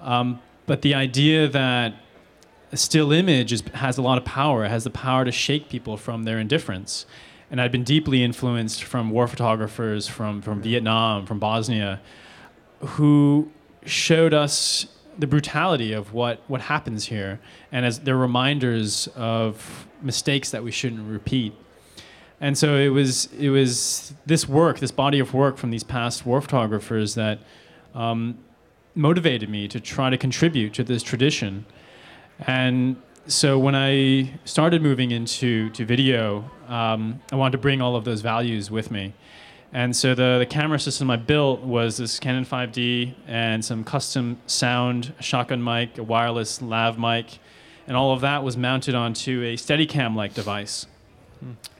Um, 0.00 0.40
but 0.66 0.82
the 0.82 0.94
idea 0.94 1.48
that 1.48 1.94
a 2.70 2.76
still 2.76 3.12
image 3.12 3.54
is, 3.54 3.62
has 3.72 3.96
a 3.96 4.02
lot 4.02 4.18
of 4.18 4.26
power, 4.26 4.66
it 4.66 4.68
has 4.68 4.84
the 4.84 4.90
power 4.90 5.24
to 5.24 5.32
shake 5.32 5.70
people 5.70 5.96
from 5.96 6.24
their 6.24 6.38
indifference. 6.38 7.06
And 7.50 7.62
I'd 7.62 7.72
been 7.72 7.84
deeply 7.84 8.22
influenced 8.22 8.84
from 8.84 9.08
war 9.08 9.26
photographers 9.26 10.06
from, 10.06 10.42
from 10.42 10.60
Vietnam, 10.60 11.24
from 11.24 11.38
Bosnia, 11.38 12.02
who 12.80 13.50
showed 13.86 14.34
us 14.34 14.86
the 15.18 15.26
brutality 15.26 15.92
of 15.92 16.12
what, 16.12 16.40
what 16.46 16.60
happens 16.60 17.06
here 17.06 17.40
and 17.72 17.86
as 17.86 18.00
they're 18.00 18.16
reminders 18.16 19.08
of 19.16 19.86
mistakes 20.02 20.50
that 20.50 20.62
we 20.62 20.70
shouldn't 20.70 21.08
repeat. 21.10 21.54
And 22.40 22.56
so 22.58 22.76
it 22.76 22.88
was 22.88 23.32
it 23.32 23.48
was 23.48 24.12
this 24.26 24.46
work, 24.46 24.78
this 24.78 24.90
body 24.90 25.20
of 25.20 25.32
work 25.32 25.56
from 25.56 25.70
these 25.70 25.84
past 25.84 26.26
war 26.26 26.42
photographers 26.42 27.14
that 27.14 27.38
um, 27.94 28.38
motivated 28.94 29.48
me 29.48 29.68
to 29.68 29.80
try 29.80 30.10
to 30.10 30.18
contribute 30.18 30.74
to 30.74 30.84
this 30.84 31.02
tradition. 31.02 31.64
And 32.40 32.96
so 33.26 33.58
when 33.58 33.74
I 33.74 34.38
started 34.44 34.82
moving 34.82 35.10
into 35.12 35.70
to 35.70 35.84
video, 35.86 36.50
um, 36.68 37.20
I 37.32 37.36
wanted 37.36 37.52
to 37.52 37.58
bring 37.58 37.80
all 37.80 37.96
of 37.96 38.04
those 38.04 38.20
values 38.20 38.70
with 38.70 38.90
me. 38.90 39.14
And 39.72 39.94
so 39.94 40.14
the, 40.14 40.38
the 40.38 40.46
camera 40.46 40.78
system 40.78 41.10
I 41.10 41.16
built 41.16 41.60
was 41.60 41.96
this 41.96 42.18
Canon 42.18 42.44
5D 42.44 43.14
and 43.26 43.64
some 43.64 43.84
custom 43.84 44.38
sound, 44.46 45.12
shotgun 45.20 45.62
mic, 45.62 45.98
a 45.98 46.02
wireless 46.02 46.62
lav 46.62 46.98
mic, 46.98 47.38
and 47.86 47.96
all 47.96 48.12
of 48.12 48.20
that 48.20 48.42
was 48.42 48.56
mounted 48.56 48.94
onto 48.94 49.42
a 49.42 49.56
Steadicam-like 49.56 50.34
device. 50.34 50.86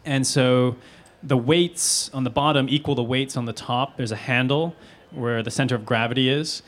And 0.04 0.26
so 0.26 0.76
the 1.22 1.36
weights 1.36 2.10
on 2.12 2.24
the 2.24 2.30
bottom 2.30 2.68
equal 2.68 2.94
the 2.94 3.02
weights 3.02 3.36
on 3.36 3.46
the 3.46 3.52
top. 3.52 3.96
There's 3.96 4.12
a 4.12 4.16
handle 4.16 4.76
where 5.10 5.42
the 5.42 5.50
center 5.50 5.74
of 5.74 5.84
gravity 5.84 6.28
is. 6.28 6.62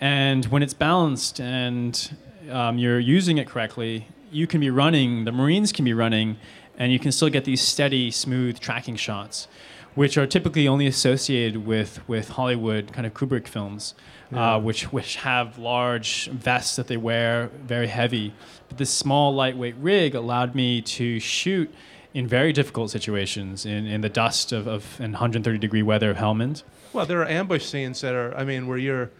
And 0.00 0.46
when 0.46 0.62
it's 0.62 0.74
balanced 0.74 1.40
and 1.40 2.16
um, 2.50 2.78
you're 2.78 2.98
using 2.98 3.38
it 3.38 3.46
correctly, 3.46 4.08
you 4.32 4.46
can 4.46 4.60
be 4.60 4.70
running, 4.70 5.24
the 5.24 5.32
Marines 5.32 5.72
can 5.72 5.84
be 5.84 5.92
running, 5.92 6.38
and 6.78 6.92
you 6.92 6.98
can 6.98 7.12
still 7.12 7.28
get 7.28 7.44
these 7.44 7.60
steady, 7.60 8.10
smooth 8.10 8.58
tracking 8.58 8.96
shots, 8.96 9.48
which 9.94 10.16
are 10.16 10.26
typically 10.26 10.68
only 10.68 10.86
associated 10.86 11.66
with, 11.66 12.06
with 12.08 12.30
Hollywood 12.30 12.92
kind 12.92 13.06
of 13.06 13.14
Kubrick 13.14 13.48
films, 13.48 13.94
uh, 14.32 14.60
which, 14.60 14.92
which 14.92 15.16
have 15.16 15.58
large 15.58 16.28
vests 16.28 16.76
that 16.76 16.86
they 16.86 16.96
wear, 16.96 17.50
very 17.64 17.88
heavy. 17.88 18.32
But 18.68 18.78
this 18.78 18.90
small, 18.90 19.34
lightweight 19.34 19.74
rig 19.76 20.14
allowed 20.14 20.54
me 20.54 20.80
to 20.82 21.18
shoot 21.18 21.72
in 22.14 22.26
very 22.26 22.52
difficult 22.52 22.90
situations 22.90 23.66
in, 23.66 23.86
in 23.86 24.00
the 24.00 24.08
dust 24.08 24.52
of, 24.52 24.66
of 24.66 24.98
and 25.00 25.12
130 25.12 25.58
degree 25.58 25.82
weather 25.82 26.10
of 26.10 26.16
Helmand. 26.16 26.62
Well, 26.92 27.06
there 27.06 27.20
are 27.20 27.28
ambush 27.28 27.64
scenes 27.64 28.00
that 28.00 28.14
are, 28.14 28.36
I 28.36 28.44
mean, 28.44 28.66
where 28.66 28.78
you're, 28.78 29.10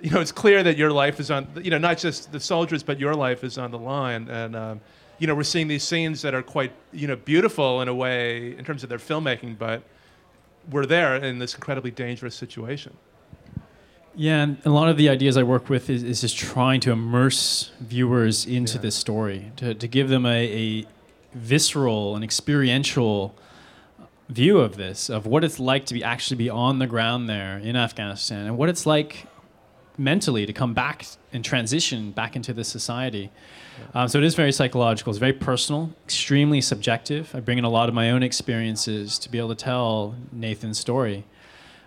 you 0.00 0.10
know, 0.10 0.20
it's 0.20 0.32
clear 0.32 0.62
that 0.62 0.76
your 0.76 0.90
life 0.90 1.20
is 1.20 1.30
on, 1.30 1.46
you 1.62 1.70
know, 1.70 1.78
not 1.78 1.98
just 1.98 2.32
the 2.32 2.40
soldiers, 2.40 2.82
but 2.82 2.98
your 2.98 3.14
life 3.14 3.44
is 3.44 3.58
on 3.58 3.70
the 3.70 3.78
line. 3.78 4.28
And, 4.28 4.56
um, 4.56 4.80
you 5.18 5.26
know, 5.26 5.34
we're 5.34 5.42
seeing 5.42 5.68
these 5.68 5.84
scenes 5.84 6.22
that 6.22 6.34
are 6.34 6.42
quite, 6.42 6.72
you 6.92 7.06
know, 7.06 7.16
beautiful 7.16 7.82
in 7.82 7.88
a 7.88 7.94
way 7.94 8.56
in 8.56 8.64
terms 8.64 8.82
of 8.82 8.88
their 8.88 8.98
filmmaking, 8.98 9.58
but 9.58 9.82
we're 10.70 10.86
there 10.86 11.16
in 11.16 11.38
this 11.38 11.54
incredibly 11.54 11.90
dangerous 11.90 12.34
situation. 12.34 12.96
Yeah, 14.14 14.42
and 14.42 14.58
a 14.64 14.70
lot 14.70 14.88
of 14.90 14.96
the 14.98 15.08
ideas 15.08 15.36
I 15.38 15.42
work 15.42 15.70
with 15.70 15.88
is, 15.88 16.02
is 16.02 16.20
just 16.20 16.36
trying 16.36 16.80
to 16.80 16.92
immerse 16.92 17.70
viewers 17.80 18.44
into 18.44 18.74
Yeah. 18.74 18.82
this 18.82 18.94
story, 18.94 19.52
to, 19.56 19.74
to 19.74 19.88
give 19.88 20.08
them 20.10 20.26
a, 20.26 20.28
a 20.82 20.86
visceral 21.34 22.14
and 22.14 22.22
experiential 22.22 23.34
view 24.28 24.58
of 24.58 24.76
this, 24.76 25.08
of 25.08 25.26
what 25.26 25.44
it's 25.44 25.58
like 25.58 25.86
to 25.86 25.94
be 25.94 26.04
actually 26.04 26.36
be 26.36 26.50
on 26.50 26.78
the 26.78 26.86
ground 26.86 27.28
there 27.28 27.56
in 27.58 27.74
Afghanistan, 27.74 28.46
and 28.46 28.58
what 28.58 28.68
it's 28.68 28.84
like 28.84 29.26
mentally 29.98 30.46
to 30.46 30.52
come 30.52 30.74
back 30.74 31.06
and 31.32 31.44
transition 31.44 32.12
back 32.12 32.36
into 32.36 32.52
this 32.52 32.68
society. 32.68 33.30
Um, 33.94 34.08
so 34.08 34.18
it 34.18 34.24
is 34.24 34.34
very 34.34 34.52
psychological. 34.52 35.10
It's 35.10 35.18
very 35.18 35.32
personal, 35.32 35.90
extremely 36.04 36.60
subjective. 36.60 37.34
I 37.34 37.40
bring 37.40 37.58
in 37.58 37.64
a 37.64 37.70
lot 37.70 37.88
of 37.88 37.94
my 37.94 38.10
own 38.10 38.22
experiences 38.22 39.18
to 39.20 39.30
be 39.30 39.38
able 39.38 39.50
to 39.50 39.54
tell 39.54 40.14
Nathan's 40.30 40.78
story. 40.78 41.24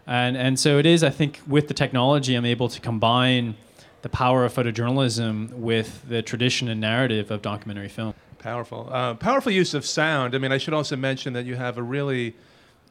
And, 0.08 0.38
and 0.38 0.60
so 0.60 0.78
it 0.78 0.86
is, 0.86 1.04
I 1.04 1.10
think, 1.10 1.42
with 1.48 1.68
the 1.68 1.74
technology, 1.74 2.36
I'm 2.36 2.46
able 2.46 2.70
to 2.70 2.80
combine 2.80 3.56
the 4.04 4.10
power 4.10 4.46
of 4.46 4.54
photojournalism 4.54 5.50
with 5.54 6.08
the 6.08 6.22
tradition 6.22 6.68
and 6.68 6.80
narrative 6.80 7.32
of 7.32 7.42
documentary 7.42 7.90
film. 7.90 8.14
Powerful. 8.38 8.88
Uh, 8.92 9.16
powerful 9.16 9.52
use 9.52 9.74
of 9.74 9.84
sound. 9.84 10.36
I 10.36 10.38
mean, 10.38 10.52
I 10.52 10.60
should 10.60 10.76
also 10.76 10.96
mention 10.96 11.34
that 11.34 11.46
you 11.46 11.56
have 11.56 11.80
a 11.80 11.82
really 11.82 12.36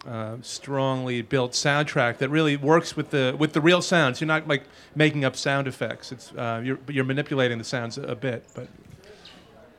uh, 0.06 0.36
strongly 0.42 1.22
built 1.22 1.52
soundtrack 1.52 2.18
that 2.18 2.28
really 2.28 2.56
works 2.56 2.96
with 2.96 3.10
the 3.10 3.34
with 3.38 3.52
the 3.52 3.60
real 3.60 3.82
sounds. 3.82 4.20
You're 4.20 4.28
not 4.28 4.46
like 4.46 4.64
making 4.94 5.24
up 5.24 5.36
sound 5.36 5.66
effects. 5.66 6.12
It's 6.12 6.32
uh, 6.32 6.60
you're 6.64 6.78
you're 6.88 7.04
manipulating 7.04 7.58
the 7.58 7.64
sounds 7.64 7.98
a 7.98 8.14
bit. 8.14 8.44
But 8.54 8.68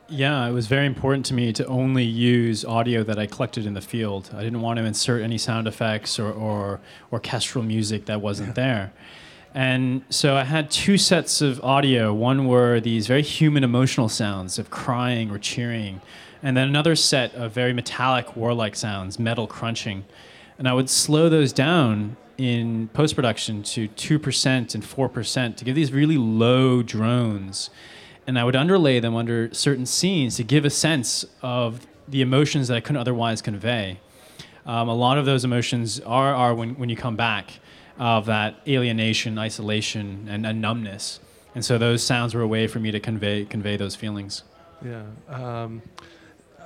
Yeah, 0.07 0.47
it 0.47 0.51
was 0.51 0.67
very 0.67 0.85
important 0.85 1.25
to 1.27 1.33
me 1.33 1.51
to 1.53 1.65
only 1.65 2.03
use 2.03 2.63
audio 2.65 3.03
that 3.03 3.17
I 3.17 3.25
collected 3.25 3.65
in 3.65 3.73
the 3.73 3.81
field. 3.81 4.29
I 4.35 4.43
didn't 4.43 4.61
want 4.61 4.77
to 4.77 4.85
insert 4.85 5.21
any 5.23 5.37
sound 5.37 5.67
effects 5.67 6.19
or, 6.19 6.31
or 6.31 6.79
orchestral 7.11 7.63
music 7.63 8.05
that 8.05 8.21
wasn't 8.21 8.55
there. 8.55 8.93
And 9.55 10.03
so 10.09 10.35
I 10.35 10.43
had 10.43 10.69
two 10.69 10.97
sets 10.97 11.41
of 11.41 11.63
audio. 11.63 12.13
One 12.13 12.45
were 12.45 12.81
these 12.81 13.07
very 13.07 13.21
human 13.21 13.63
emotional 13.63 14.09
sounds 14.09 14.59
of 14.59 14.69
crying 14.69 15.31
or 15.31 15.39
cheering, 15.39 16.01
and 16.45 16.55
then 16.55 16.69
another 16.69 16.95
set 16.95 17.35
of 17.35 17.51
very 17.51 17.73
metallic, 17.73 18.37
warlike 18.37 18.77
sounds, 18.77 19.19
metal 19.19 19.47
crunching. 19.47 20.05
And 20.57 20.67
I 20.69 20.73
would 20.73 20.89
slow 20.89 21.27
those 21.27 21.51
down 21.51 22.15
in 22.37 22.87
post 22.89 23.15
production 23.15 23.63
to 23.63 23.89
2% 23.89 24.75
and 24.75 24.83
4% 24.83 25.55
to 25.57 25.65
give 25.65 25.75
these 25.75 25.91
really 25.91 26.17
low 26.17 26.81
drones 26.81 27.69
and 28.27 28.39
I 28.39 28.43
would 28.43 28.55
underlay 28.55 28.99
them 28.99 29.15
under 29.15 29.53
certain 29.53 29.85
scenes 29.85 30.37
to 30.37 30.43
give 30.43 30.65
a 30.65 30.69
sense 30.69 31.25
of 31.41 31.85
the 32.07 32.21
emotions 32.21 32.67
that 32.67 32.77
I 32.77 32.79
couldn't 32.79 32.97
otherwise 32.97 33.41
convey. 33.41 33.99
Um, 34.65 34.89
a 34.89 34.95
lot 34.95 35.17
of 35.17 35.25
those 35.25 35.45
emotions 35.45 35.99
are, 36.01 36.33
are 36.33 36.53
when, 36.55 36.75
when 36.75 36.89
you 36.89 36.95
come 36.95 37.15
back 37.15 37.59
of 37.99 38.25
that 38.25 38.55
alienation, 38.67 39.37
isolation, 39.37 40.27
and, 40.29 40.45
and 40.45 40.59
numbness. 40.59 41.19
And 41.53 41.63
so 41.63 41.77
those 41.77 42.03
sounds 42.03 42.33
were 42.33 42.41
a 42.41 42.47
way 42.47 42.67
for 42.67 42.79
me 42.79 42.91
to 42.91 42.99
convey 42.99 43.45
convey 43.45 43.77
those 43.77 43.95
feelings. 43.95 44.43
yeah, 44.83 45.03
um, 45.29 45.81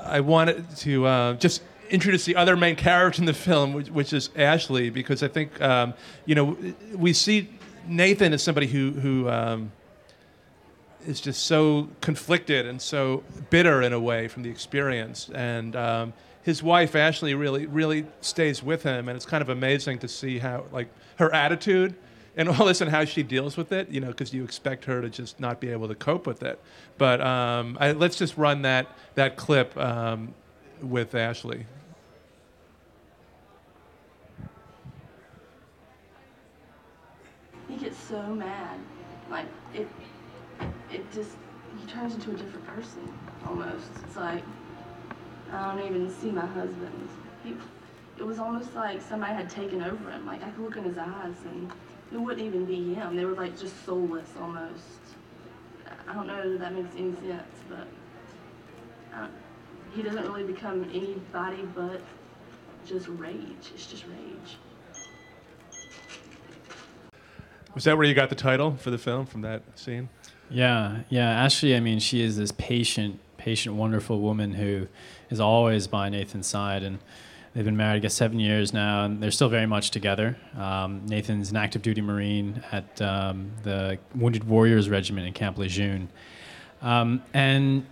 I 0.04 0.20
wanted 0.22 0.76
to 0.78 1.06
uh, 1.06 1.34
just 1.34 1.62
introduce 1.90 2.26
the 2.26 2.36
other 2.36 2.56
main 2.56 2.76
character 2.76 3.22
in 3.22 3.26
the 3.26 3.34
film, 3.34 3.74
which, 3.74 3.90
which 3.90 4.14
is 4.14 4.30
Ashley, 4.36 4.90
because 4.90 5.24
I 5.24 5.28
think 5.28 5.60
um, 5.62 5.94
you 6.26 6.36
know 6.36 6.58
we 6.96 7.14
see 7.14 7.50
Nathan 7.88 8.34
as 8.34 8.44
somebody 8.44 8.68
who 8.68 8.92
who. 8.92 9.30
Um, 9.30 9.72
is 11.08 11.22
just 11.22 11.46
so 11.46 11.88
conflicted 12.02 12.66
and 12.66 12.82
so 12.82 13.24
bitter 13.50 13.82
in 13.82 13.94
a 13.94 14.00
way 14.00 14.28
from 14.28 14.44
the 14.44 14.50
experience. 14.50 15.30
And 15.34 15.76
um, 15.76 16.14
his 16.44 16.62
wife 16.62 16.96
Ashley 16.96 17.34
really, 17.34 17.66
really 17.66 18.06
stays 18.22 18.62
with 18.62 18.84
him, 18.84 19.08
and 19.08 19.16
it's 19.16 19.26
kind 19.26 19.42
of 19.42 19.50
amazing 19.50 20.00
to 20.00 20.08
see 20.08 20.40
how, 20.40 20.66
like, 20.72 20.90
her 21.18 21.34
attitude 21.34 21.96
and 22.40 22.48
all 22.48 22.66
this 22.66 22.80
and 22.80 22.90
how 22.90 23.04
she 23.04 23.22
deals 23.22 23.58
with 23.58 23.74
it. 23.74 23.90
You 23.90 24.00
know, 24.00 24.08
because 24.08 24.34
you 24.34 24.46
expect 24.46 24.86
her 24.86 25.02
to 25.02 25.10
just 25.10 25.42
not 25.42 25.60
be 25.60 25.70
able 25.70 25.90
to 25.90 25.96
cope 25.96 26.26
with 26.26 26.42
it. 26.42 26.60
But 26.98 27.20
um, 27.20 27.78
I, 27.80 27.92
let's 27.92 28.16
just 28.16 28.38
run 28.38 28.62
that 28.62 28.88
that 29.16 29.36
clip 29.36 29.78
um, 29.78 30.34
with 30.82 31.14
Ashley. 31.14 31.66
He 37.68 37.76
gets 37.76 37.98
so 37.98 38.22
mad. 38.34 38.80
Like 39.30 39.46
it 39.74 39.88
it 40.92 41.12
just 41.12 41.32
he 41.78 41.92
turns 41.92 42.16
into 42.16 42.32
a 42.32 42.34
different 42.36 42.66
person 42.68 43.14
almost. 43.46 43.88
It's 44.06 44.16
like 44.16 44.44
I 45.52 45.76
don't 45.76 45.86
even 45.86 46.10
see 46.10 46.32
my 46.32 46.46
husband. 46.46 47.10
He 47.44 47.54
it 48.18 48.26
was 48.26 48.40
almost 48.40 48.74
like 48.76 49.02
somebody 49.02 49.34
had 49.34 49.50
taken 49.50 49.84
over 49.84 50.10
him. 50.10 50.26
Like 50.26 50.42
I 50.42 50.50
could 50.52 50.64
look 50.64 50.78
in 50.78 50.86
his 50.86 50.98
eyes 50.98 51.36
and 51.46 51.70
it 52.12 52.20
wouldn't 52.20 52.46
even 52.46 52.66
be 52.66 52.94
him. 52.94 53.16
They 53.16 53.26
were 53.26 53.34
like 53.34 53.58
just 53.60 53.86
soulless 53.86 54.30
almost. 54.40 54.84
I 56.08 56.14
don't 56.14 56.28
know 56.28 56.42
if 56.42 56.60
that 56.60 56.74
makes 56.74 56.96
any 56.96 57.14
sense, 57.16 57.44
but 57.70 57.88
uh, 59.14 59.28
he 59.94 60.02
doesn't 60.02 60.24
really 60.24 60.44
become 60.44 60.84
anybody 60.94 61.68
but 61.76 62.02
just 62.86 63.08
rage. 63.08 63.72
It's 63.74 63.86
just 63.86 64.06
rage. 64.06 64.58
Was 67.76 67.84
that 67.84 67.98
where 67.98 68.08
you 68.08 68.16
got 68.16 68.30
the 68.30 68.36
title 68.36 68.76
for 68.76 68.90
the 68.90 68.98
film 68.98 69.26
from 69.26 69.42
that 69.42 69.62
scene? 69.76 70.10
Yeah, 70.50 71.02
yeah. 71.10 71.30
Ashley, 71.30 71.76
I 71.76 71.80
mean, 71.80 72.00
she 72.00 72.22
is 72.22 72.38
this 72.38 72.52
patient, 72.52 73.20
patient, 73.38 73.76
wonderful 73.76 74.20
woman 74.20 74.54
who 74.54 74.88
is 75.30 75.40
always 75.40 75.86
by 75.86 76.10
Nathan's 76.10 76.48
side, 76.48 76.82
and 76.82 76.98
they've 77.54 77.66
been 77.66 77.78
married, 77.78 77.98
I 77.98 78.00
guess, 78.00 78.14
seven 78.14 78.40
years 78.40 78.74
now, 78.74 79.06
and 79.06 79.22
they're 79.22 79.32
still 79.32 79.50
very 79.50 79.66
much 79.66 79.92
together. 79.92 80.38
Um, 80.58 81.06
Nathan's 81.08 81.52
an 81.52 81.58
active 81.58 81.82
duty 81.82 82.02
Marine 82.02 82.64
at 82.72 83.02
um, 83.02 83.52
the 83.64 83.98
Wounded 84.16 84.46
Warriors 84.46 84.90
Regiment 84.90 85.28
in 85.28 85.34
Camp 85.34 85.58
Lejeune, 85.58 86.10
um, 86.82 87.24
and 87.34 87.86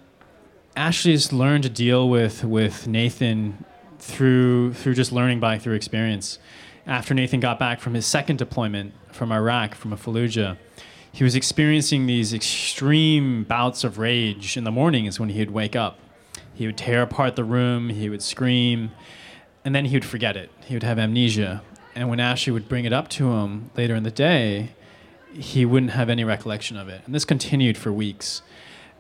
Ashley's 0.76 1.34
learned 1.34 1.64
to 1.64 1.70
deal 1.70 2.08
with 2.08 2.44
with 2.44 2.88
Nathan 2.88 3.66
through 4.00 4.74
through 4.74 4.94
just 4.94 5.12
learning 5.12 5.40
by 5.40 5.58
through 5.58 5.76
experience. 5.76 6.40
After 6.86 7.14
Nathan 7.14 7.42
got 7.42 7.60
back 7.60 7.82
from 7.82 7.96
his 7.96 8.06
second 8.06 8.38
deployment 8.38 8.94
from 9.12 9.32
Iraq, 9.32 9.76
from 9.76 9.92
a 9.92 9.98
Fallujah, 9.98 10.58
he 11.12 11.24
was 11.24 11.36
experiencing 11.36 12.06
these 12.06 12.34
extreme 12.34 13.44
bouts 13.44 13.84
of 13.84 13.98
rage 13.98 14.56
in 14.56 14.64
the 14.64 14.72
mornings 14.72 15.20
when 15.20 15.30
he 15.30 15.40
would 15.40 15.52
wake 15.52 15.76
up. 15.76 16.00
He 16.54 16.66
would 16.66 16.78
tear 16.78 17.02
apart 17.02 17.36
the 17.36 17.44
room, 17.44 17.90
he 17.90 18.10
would 18.10 18.22
scream, 18.22 18.92
and 19.68 19.76
then 19.76 19.84
he 19.84 19.98
would 19.98 20.06
forget 20.06 20.38
it. 20.38 20.50
He 20.64 20.76
would 20.76 20.84
have 20.84 20.98
amnesia. 20.98 21.62
And 21.94 22.08
when 22.08 22.22
Ashley 22.22 22.54
would 22.54 22.70
bring 22.70 22.86
it 22.86 22.94
up 22.94 23.10
to 23.10 23.34
him 23.34 23.70
later 23.76 23.96
in 23.96 24.04
the 24.04 24.12
day, 24.12 24.70
he 25.34 25.66
wouldn't 25.66 25.92
have 25.92 26.10
any 26.10 26.24
recollection 26.24 26.78
of 26.78 26.88
it. 26.88 27.02
And 27.06 27.14
this 27.14 27.26
continued 27.26 27.78
for 27.78 27.92
weeks. 27.92 28.42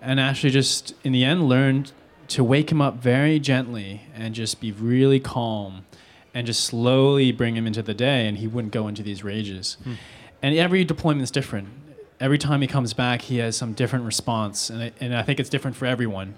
And 0.01 0.19
Ashley 0.19 0.49
just, 0.49 0.93
in 1.05 1.13
the 1.13 1.23
end, 1.23 1.47
learned 1.47 1.93
to 2.27 2.43
wake 2.43 2.69
him 2.69 2.81
up 2.81 2.95
very 2.95 3.39
gently 3.39 4.01
and 4.13 4.35
just 4.35 4.59
be 4.59 4.73
really 4.73 5.21
calm 5.21 5.85
and 6.33 6.45
just 6.45 6.65
slowly 6.65 7.31
bring 7.31 7.55
him 7.55 7.65
into 7.65 7.81
the 7.81 7.93
day, 7.93 8.27
and 8.27 8.37
he 8.39 8.45
wouldn't 8.45 8.73
go 8.73 8.89
into 8.89 9.01
these 9.01 9.23
rages. 9.23 9.77
Hmm. 9.85 9.93
And 10.41 10.57
every 10.57 10.83
deployment 10.83 11.23
is 11.23 11.31
different. 11.31 11.69
Every 12.19 12.37
time 12.37 12.59
he 12.59 12.67
comes 12.67 12.93
back, 12.93 13.21
he 13.21 13.37
has 13.37 13.55
some 13.55 13.71
different 13.71 14.03
response, 14.03 14.69
and 14.69 14.83
I, 14.83 14.91
and 14.99 15.15
I 15.15 15.23
think 15.23 15.39
it's 15.39 15.49
different 15.49 15.77
for 15.77 15.85
everyone, 15.85 16.35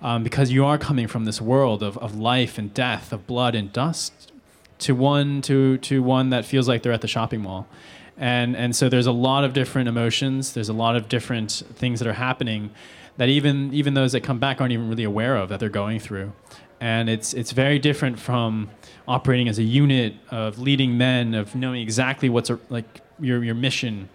um, 0.00 0.22
because 0.22 0.52
you 0.52 0.64
are 0.64 0.78
coming 0.78 1.06
from 1.06 1.24
this 1.24 1.40
world 1.40 1.82
of, 1.82 1.98
of 1.98 2.16
life 2.16 2.58
and 2.58 2.72
death, 2.72 3.12
of 3.12 3.26
blood 3.26 3.54
and 3.54 3.72
dust, 3.72 4.32
to 4.78 4.94
one 4.94 5.42
to 5.42 5.78
to 5.78 6.02
one 6.02 6.30
that 6.30 6.44
feels 6.44 6.68
like 6.68 6.82
they're 6.82 6.92
at 6.92 7.00
the 7.00 7.08
shopping 7.08 7.40
mall. 7.40 7.66
And 8.16 8.56
and 8.56 8.74
so 8.74 8.88
there's 8.88 9.06
a 9.06 9.12
lot 9.12 9.44
of 9.44 9.52
different 9.52 9.88
emotions. 9.88 10.52
There's 10.52 10.68
a 10.68 10.72
lot 10.72 10.96
of 10.96 11.08
different 11.08 11.62
things 11.74 11.98
that 12.00 12.08
are 12.08 12.14
happening 12.14 12.70
that 13.16 13.28
even 13.28 13.72
even 13.74 13.94
those 13.94 14.12
that 14.12 14.22
come 14.22 14.38
back 14.38 14.60
aren't 14.60 14.72
even 14.72 14.88
really 14.88 15.04
aware 15.04 15.36
of 15.36 15.48
that 15.48 15.60
they're 15.60 15.68
going 15.68 16.00
through. 16.00 16.32
And 16.80 17.08
it's 17.08 17.34
it's 17.34 17.52
very 17.52 17.78
different 17.78 18.18
from 18.18 18.70
operating 19.06 19.48
as 19.48 19.58
a 19.58 19.64
unit 19.64 20.14
of 20.30 20.58
leading 20.58 20.96
men 20.96 21.34
of 21.34 21.54
knowing 21.54 21.82
exactly 21.82 22.28
what's 22.28 22.50
a, 22.50 22.58
like 22.68 23.00
your 23.18 23.42
your 23.42 23.54
mission 23.54 24.08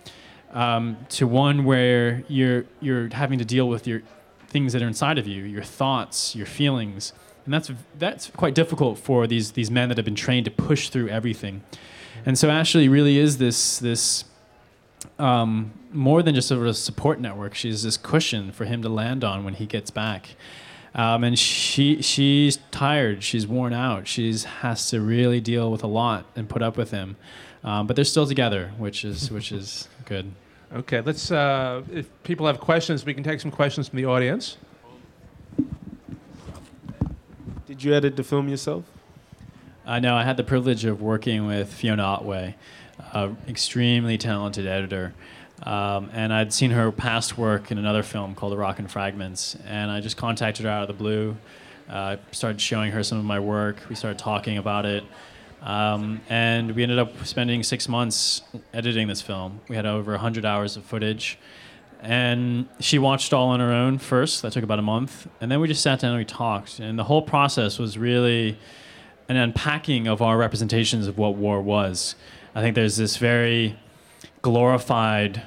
um, 0.54 0.98
to 1.10 1.28
one 1.28 1.66
where 1.66 2.24
you're 2.28 2.66
you're 2.80 3.10
having 3.10 3.40
to 3.40 3.46
deal 3.46 3.68
with 3.68 3.88
your 3.88 4.02
things 4.54 4.72
that 4.72 4.82
are 4.82 4.88
inside 4.88 5.18
of 5.18 5.28
you, 5.28 5.44
your 5.44 5.64
thoughts, 5.64 6.36
your 6.36 6.46
feelings, 6.46 7.12
and 7.46 7.54
that's 7.54 7.72
that's 8.00 8.30
quite 8.30 8.56
difficult 8.56 8.98
for 8.98 9.28
these 9.28 9.52
these 9.52 9.70
men 9.70 9.90
that 9.90 9.98
have 9.98 10.06
been 10.06 10.16
trained 10.16 10.46
to 10.46 10.52
push 10.52 10.90
through 10.90 11.10
everything. 11.10 11.64
And 12.26 12.38
so 12.38 12.50
Ashley 12.50 12.88
really 12.88 13.18
is 13.18 13.38
this 13.38 13.80
this 13.80 14.24
um, 15.20 15.74
more 15.92 16.24
than 16.24 16.36
just 16.36 16.48
sort 16.48 16.62
of 16.62 16.68
a 16.68 16.74
support 16.74 17.20
network. 17.20 17.56
She's 17.56 17.84
this 17.84 17.98
cushion 17.98 18.52
for 18.52 18.66
him 18.66 18.82
to 18.84 18.90
land 18.90 19.24
on 19.24 19.44
when 19.44 19.56
he 19.56 19.66
gets 19.66 19.92
back. 19.92 20.30
Um, 20.96 21.24
and 21.24 21.38
she 21.38 22.02
she's 22.02 22.60
tired. 22.72 23.24
She's 23.24 23.48
worn 23.48 23.74
out. 23.74 24.08
She's 24.08 24.44
has 24.46 24.90
to 24.92 25.02
really 25.02 25.42
deal 25.42 25.72
with 25.72 25.84
a 25.84 25.88
lot 25.88 26.26
and 26.36 26.48
put 26.48 26.62
up 26.62 26.78
with 26.78 26.92
him. 26.92 27.18
Um, 27.64 27.88
but 27.88 27.96
they're 27.96 28.06
still 28.06 28.28
together, 28.28 28.72
which 28.78 29.04
is 29.04 29.32
which 29.32 29.52
is 29.52 29.90
good. 30.06 30.32
Okay, 30.74 31.02
let's. 31.02 31.30
Uh, 31.30 31.84
if 31.92 32.10
people 32.24 32.48
have 32.48 32.60
questions, 32.60 33.06
we 33.06 33.14
can 33.14 33.24
take 33.24 33.40
some 33.40 33.52
questions 33.52 33.90
from 33.90 33.98
the 33.98 34.06
audience. 34.06 34.58
Did 37.68 37.84
you 37.84 37.94
edit 37.94 38.16
the 38.16 38.24
film 38.24 38.50
yourself? 38.50 38.84
I 39.86 40.00
know 40.00 40.16
I 40.16 40.24
had 40.24 40.36
the 40.36 40.44
privilege 40.44 40.84
of 40.86 41.00
working 41.00 41.46
with 41.46 41.72
Fiona 41.72 42.02
Otway, 42.02 42.56
an 43.12 43.38
extremely 43.48 44.18
talented 44.18 44.66
editor. 44.66 45.14
Um, 45.62 46.10
and 46.12 46.34
I'd 46.34 46.52
seen 46.52 46.72
her 46.72 46.92
past 46.92 47.38
work 47.38 47.70
in 47.70 47.78
another 47.78 48.02
film 48.02 48.34
called 48.34 48.54
Iraq 48.54 48.80
in 48.80 48.88
Fragments. 48.88 49.56
And 49.68 49.92
I 49.92 50.00
just 50.00 50.18
contacted 50.18 50.66
her 50.66 50.72
out 50.72 50.82
of 50.82 50.88
the 50.88 50.94
blue. 50.94 51.38
Uh, 51.88 52.18
started 52.32 52.60
showing 52.60 52.92
her 52.92 53.04
some 53.04 53.20
of 53.20 53.26
my 53.26 53.40
work. 53.40 53.78
We 53.90 53.96
started 53.96 54.18
talking 54.18 54.58
about 54.58 54.86
it. 54.86 55.04
Um, 55.64 56.20
and 56.30 56.76
we 56.76 56.84
ended 56.84 57.00
up 57.00 57.26
spending 57.26 57.64
six 57.64 57.88
months 57.88 58.42
editing 58.74 59.08
this 59.08 59.22
film. 59.22 59.62
We 59.70 59.78
had 59.78 59.86
over 59.86 60.12
100 60.12 60.46
hours 60.46 60.76
of 60.76 60.84
footage. 60.84 61.40
And 62.02 62.68
she 62.82 63.00
watched 63.00 63.32
all 63.32 63.48
on 63.48 63.62
her 63.62 63.72
own 63.72 63.98
first. 63.98 64.42
That 64.42 64.52
took 64.52 64.66
about 64.66 64.80
a 64.80 64.84
month. 64.84 65.26
And 65.40 65.50
then 65.50 65.62
we 65.62 65.70
just 65.70 65.82
sat 65.82 66.02
down 66.02 66.12
and 66.12 66.20
we 66.20 66.26
talked. 66.26 66.80
And 66.80 67.00
the 67.00 67.06
whole 67.06 67.22
process 67.22 67.80
was 67.80 67.98
really 67.98 68.60
an 69.30 69.38
unpacking 69.38 70.06
of 70.06 70.22
our 70.22 70.38
representations 70.38 71.08
of 71.08 71.18
what 71.18 71.36
war 71.36 71.62
was. 71.62 72.16
I 72.54 72.62
think 72.62 72.76
there's 72.76 72.98
this 72.98 73.16
very 73.16 73.80
glorified, 74.42 75.44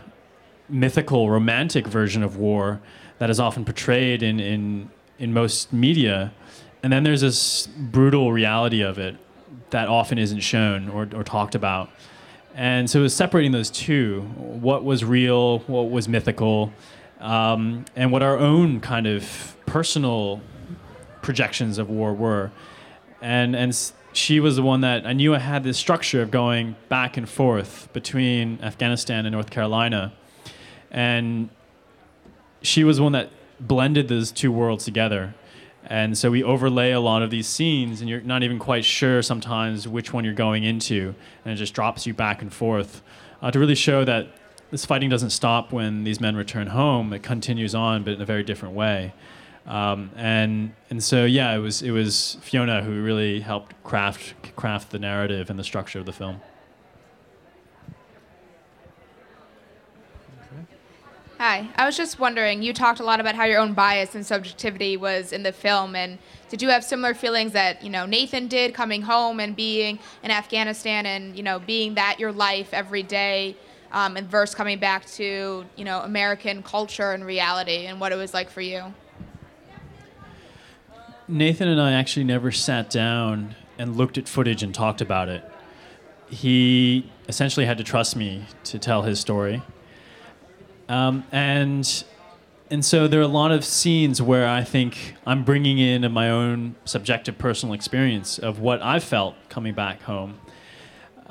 mythical, 0.70 1.28
romantic 1.28 1.86
version 1.86 2.22
of 2.22 2.38
war 2.38 2.80
that 3.18 3.28
is 3.28 3.38
often 3.38 3.66
portrayed 3.66 4.22
in, 4.22 4.40
in, 4.40 4.90
in 5.18 5.34
most 5.34 5.74
media. 5.74 6.32
And 6.82 6.90
then 6.90 7.04
there's 7.04 7.20
this 7.20 7.66
brutal 7.66 8.32
reality 8.32 8.80
of 8.80 8.98
it 8.98 9.18
that 9.70 9.88
often 9.88 10.18
isn't 10.18 10.40
shown 10.40 10.88
or, 10.88 11.08
or 11.14 11.24
talked 11.24 11.54
about. 11.54 11.90
And 12.54 12.88
so 12.88 13.00
it 13.00 13.02
was 13.02 13.14
separating 13.14 13.52
those 13.52 13.70
two 13.70 14.22
what 14.36 14.84
was 14.84 15.04
real, 15.04 15.58
what 15.60 15.90
was 15.90 16.08
mythical, 16.08 16.72
um, 17.20 17.84
and 17.94 18.10
what 18.12 18.22
our 18.22 18.38
own 18.38 18.80
kind 18.80 19.06
of 19.06 19.56
personal 19.66 20.40
projections 21.22 21.78
of 21.78 21.90
war 21.90 22.14
were. 22.14 22.50
And, 23.20 23.54
and 23.54 23.76
she 24.12 24.40
was 24.40 24.56
the 24.56 24.62
one 24.62 24.80
that 24.80 25.06
I 25.06 25.12
knew 25.12 25.34
I 25.34 25.38
had 25.38 25.64
this 25.64 25.76
structure 25.76 26.22
of 26.22 26.30
going 26.30 26.76
back 26.88 27.16
and 27.16 27.28
forth 27.28 27.88
between 27.92 28.58
Afghanistan 28.62 29.26
and 29.26 29.32
North 29.34 29.50
Carolina. 29.50 30.12
And 30.90 31.50
she 32.62 32.84
was 32.84 32.96
the 32.96 33.02
one 33.02 33.12
that 33.12 33.30
blended 33.60 34.08
those 34.08 34.32
two 34.32 34.50
worlds 34.50 34.84
together. 34.84 35.34
And 35.88 36.18
so 36.18 36.30
we 36.30 36.42
overlay 36.42 36.90
a 36.90 37.00
lot 37.00 37.22
of 37.22 37.30
these 37.30 37.46
scenes, 37.46 38.00
and 38.00 38.10
you're 38.10 38.20
not 38.20 38.42
even 38.42 38.58
quite 38.58 38.84
sure 38.84 39.22
sometimes 39.22 39.86
which 39.86 40.12
one 40.12 40.24
you're 40.24 40.34
going 40.34 40.64
into, 40.64 41.14
and 41.44 41.54
it 41.54 41.56
just 41.56 41.74
drops 41.74 42.06
you 42.06 42.14
back 42.14 42.42
and 42.42 42.52
forth 42.52 43.02
uh, 43.40 43.50
to 43.50 43.58
really 43.58 43.76
show 43.76 44.04
that 44.04 44.28
this 44.70 44.84
fighting 44.84 45.08
doesn't 45.08 45.30
stop 45.30 45.72
when 45.72 46.02
these 46.02 46.20
men 46.20 46.34
return 46.34 46.68
home. 46.68 47.12
It 47.12 47.22
continues 47.22 47.74
on, 47.74 48.02
but 48.02 48.14
in 48.14 48.20
a 48.20 48.24
very 48.24 48.42
different 48.42 48.74
way. 48.74 49.14
Um, 49.64 50.10
and 50.16 50.72
and 50.90 51.02
so 51.02 51.24
yeah, 51.24 51.54
it 51.54 51.58
was 51.58 51.82
it 51.82 51.90
was 51.90 52.38
Fiona 52.40 52.82
who 52.82 53.02
really 53.02 53.40
helped 53.40 53.80
craft 53.82 54.34
craft 54.56 54.90
the 54.90 54.98
narrative 54.98 55.50
and 55.50 55.58
the 55.58 55.64
structure 55.64 55.98
of 55.98 56.06
the 56.06 56.12
film. 56.12 56.40
Hi, 61.38 61.68
I 61.76 61.84
was 61.84 61.98
just 61.98 62.18
wondering, 62.18 62.62
you 62.62 62.72
talked 62.72 62.98
a 62.98 63.04
lot 63.04 63.20
about 63.20 63.34
how 63.34 63.44
your 63.44 63.60
own 63.60 63.74
bias 63.74 64.14
and 64.14 64.24
subjectivity 64.24 64.96
was 64.96 65.34
in 65.34 65.42
the 65.42 65.52
film, 65.52 65.94
and 65.94 66.16
did 66.48 66.62
you 66.62 66.70
have 66.70 66.82
similar 66.82 67.12
feelings 67.12 67.52
that, 67.52 67.84
you 67.84 67.90
know, 67.90 68.06
Nathan 68.06 68.48
did 68.48 68.72
coming 68.72 69.02
home 69.02 69.38
and 69.38 69.54
being 69.54 69.98
in 70.22 70.30
Afghanistan 70.30 71.04
and, 71.04 71.36
you 71.36 71.42
know, 71.42 71.58
being 71.58 71.96
that 71.96 72.18
your 72.18 72.32
life 72.32 72.72
every 72.72 73.02
day, 73.02 73.54
um, 73.92 74.16
and 74.16 74.26
versus 74.30 74.54
coming 74.54 74.78
back 74.78 75.04
to, 75.04 75.66
you 75.76 75.84
know, 75.84 76.00
American 76.00 76.62
culture 76.62 77.12
and 77.12 77.22
reality 77.22 77.84
and 77.84 78.00
what 78.00 78.12
it 78.12 78.16
was 78.16 78.32
like 78.32 78.48
for 78.48 78.62
you? 78.62 78.94
Nathan 81.28 81.68
and 81.68 81.78
I 81.78 81.92
actually 81.92 82.24
never 82.24 82.50
sat 82.50 82.88
down 82.88 83.56
and 83.78 83.94
looked 83.94 84.16
at 84.16 84.26
footage 84.26 84.62
and 84.62 84.74
talked 84.74 85.02
about 85.02 85.28
it. 85.28 85.44
He 86.30 87.12
essentially 87.28 87.66
had 87.66 87.76
to 87.76 87.84
trust 87.84 88.16
me 88.16 88.46
to 88.64 88.78
tell 88.78 89.02
his 89.02 89.20
story. 89.20 89.62
Um, 90.88 91.24
and 91.32 92.04
and 92.70 92.84
so 92.84 93.06
there 93.06 93.20
are 93.20 93.24
a 93.24 93.28
lot 93.28 93.52
of 93.52 93.64
scenes 93.64 94.20
where 94.20 94.48
I 94.48 94.64
think 94.64 95.14
I'm 95.24 95.44
bringing 95.44 95.78
in 95.78 96.10
my 96.10 96.30
own 96.30 96.74
subjective 96.84 97.38
personal 97.38 97.74
experience 97.74 98.38
of 98.38 98.58
what 98.58 98.82
I 98.82 98.98
felt 98.98 99.36
coming 99.48 99.72
back 99.72 100.02
home. 100.02 100.40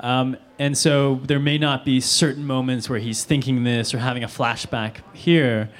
Um, 0.00 0.36
and 0.58 0.76
so 0.76 1.16
there 1.24 1.38
may 1.38 1.58
not 1.58 1.84
be 1.84 2.00
certain 2.00 2.46
moments 2.46 2.88
where 2.88 2.98
he's 2.98 3.24
thinking 3.24 3.64
this 3.64 3.92
or 3.92 3.98
having 3.98 4.24
a 4.24 4.28
flashback 4.28 4.96
here, 5.14 5.70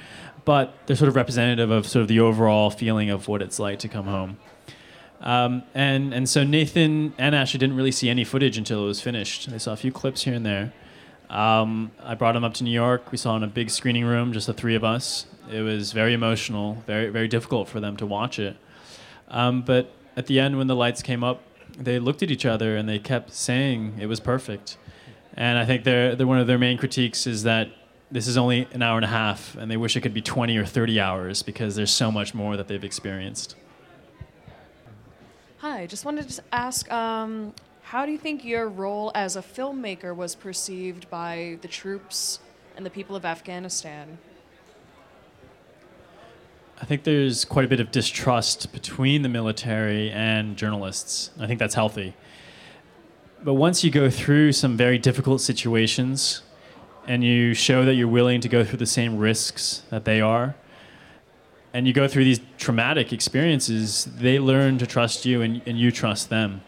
but 0.45 0.75
they're 0.85 0.95
sort 0.95 1.09
of 1.09 1.15
representative 1.15 1.71
of 1.71 1.87
sort 1.87 2.01
of 2.01 2.07
the 2.07 2.19
overall 2.19 2.69
feeling 2.69 3.09
of 3.09 3.27
what 3.27 3.41
it's 3.41 3.59
like 3.59 3.79
to 3.79 3.87
come 3.87 4.05
home. 4.05 4.37
Um, 5.21 5.63
and 5.73 6.13
and 6.13 6.29
so 6.29 6.43
Nathan 6.43 7.13
and 7.17 7.33
Ashley 7.33 7.57
didn't 7.57 7.75
really 7.75 7.91
see 7.91 8.09
any 8.09 8.23
footage 8.23 8.57
until 8.57 8.83
it 8.83 8.87
was 8.87 9.01
finished. 9.01 9.49
They 9.49 9.57
saw 9.57 9.73
a 9.73 9.75
few 9.75 9.91
clips 9.91 10.23
here 10.23 10.35
and 10.35 10.45
there. 10.45 10.73
Um, 11.29 11.91
I 12.01 12.15
brought 12.15 12.35
him 12.35 12.43
up 12.43 12.53
to 12.55 12.63
New 12.63 12.71
York. 12.71 13.11
We 13.11 13.17
saw 13.17 13.35
in 13.35 13.43
a 13.43 13.47
big 13.47 13.69
screening 13.69 14.05
room, 14.05 14.33
just 14.33 14.47
the 14.47 14.53
three 14.53 14.75
of 14.75 14.83
us. 14.83 15.25
It 15.51 15.61
was 15.61 15.91
very 15.91 16.13
emotional, 16.13 16.83
very 16.85 17.09
very 17.09 17.27
difficult 17.27 17.67
for 17.69 17.79
them 17.79 17.97
to 17.97 18.05
watch 18.05 18.39
it. 18.39 18.57
Um, 19.29 19.61
but 19.61 19.91
at 20.15 20.27
the 20.27 20.39
end, 20.39 20.57
when 20.57 20.67
the 20.67 20.75
lights 20.75 21.01
came 21.01 21.23
up, 21.23 21.41
they 21.77 21.99
looked 21.99 22.23
at 22.23 22.31
each 22.31 22.45
other 22.45 22.75
and 22.75 22.87
they 22.87 22.99
kept 22.99 23.33
saying 23.33 23.97
it 23.99 24.07
was 24.07 24.19
perfect. 24.19 24.77
And 25.35 25.59
I 25.59 25.65
think 25.65 25.83
they're, 25.83 26.15
they're 26.15 26.25
one 26.25 26.39
of 26.39 26.47
their 26.47 26.57
main 26.57 26.77
critiques 26.77 27.27
is 27.27 27.43
that 27.43 27.69
this 28.09 28.27
is 28.27 28.37
only 28.37 28.67
an 28.71 28.81
hour 28.81 28.97
and 28.97 29.05
a 29.05 29.09
half, 29.09 29.55
and 29.55 29.69
they 29.69 29.77
wish 29.77 29.95
it 29.95 30.01
could 30.01 30.13
be 30.13 30.21
20 30.21 30.57
or 30.57 30.65
30 30.65 30.99
hours 30.99 31.43
because 31.43 31.75
there's 31.75 31.91
so 31.91 32.11
much 32.11 32.33
more 32.33 32.57
that 32.57 32.67
they've 32.67 32.83
experienced. 32.83 33.55
Hi, 35.57 35.85
just 35.85 36.05
wanted 36.05 36.29
to 36.29 36.41
ask 36.51 36.89
um, 36.91 37.53
how 37.91 38.05
do 38.05 38.11
you 38.11 38.17
think 38.17 38.43
your 38.43 38.67
role 38.67 39.13
as 39.15 39.37
a 39.37 39.41
filmmaker 39.41 40.13
was 40.13 40.35
perceived 40.35 41.09
by 41.09 41.57
the 41.61 41.69
troops 41.69 42.39
and 42.75 42.85
the 42.85 42.89
people 42.89 43.15
of 43.15 43.23
Afghanistan? 43.23 44.17
I 46.81 46.85
think 46.85 47.05
there's 47.05 47.45
quite 47.45 47.63
a 47.63 47.67
bit 47.69 47.79
of 47.79 47.89
distrust 47.89 48.73
between 48.73 49.21
the 49.21 49.29
military 49.29 50.11
and 50.11 50.57
journalists. 50.57 51.31
I 51.39 51.47
think 51.47 51.59
that's 51.59 51.75
healthy. 51.75 52.13
But 53.41 53.53
once 53.53 53.85
you 53.85 53.89
go 53.89 54.09
through 54.09 54.51
some 54.51 54.75
very 54.75 54.97
difficult 54.97 55.39
situations 55.39 56.41
and 57.07 57.23
you 57.23 57.53
show 57.53 57.85
that 57.85 57.93
you're 57.93 58.09
willing 58.09 58.41
to 58.41 58.49
go 58.49 58.65
through 58.65 58.79
the 58.79 58.85
same 58.85 59.17
risks 59.17 59.83
that 59.91 60.03
they 60.03 60.19
are, 60.19 60.55
and 61.73 61.87
you 61.87 61.93
go 61.93 62.05
through 62.05 62.25
these 62.25 62.41
traumatic 62.57 63.13
experiences, 63.13 64.09
they 64.17 64.39
learn 64.39 64.77
to 64.77 64.85
trust 64.85 65.25
you 65.25 65.41
and, 65.41 65.61
and 65.65 65.79
you 65.79 65.89
trust 65.89 66.29
them. 66.29 66.61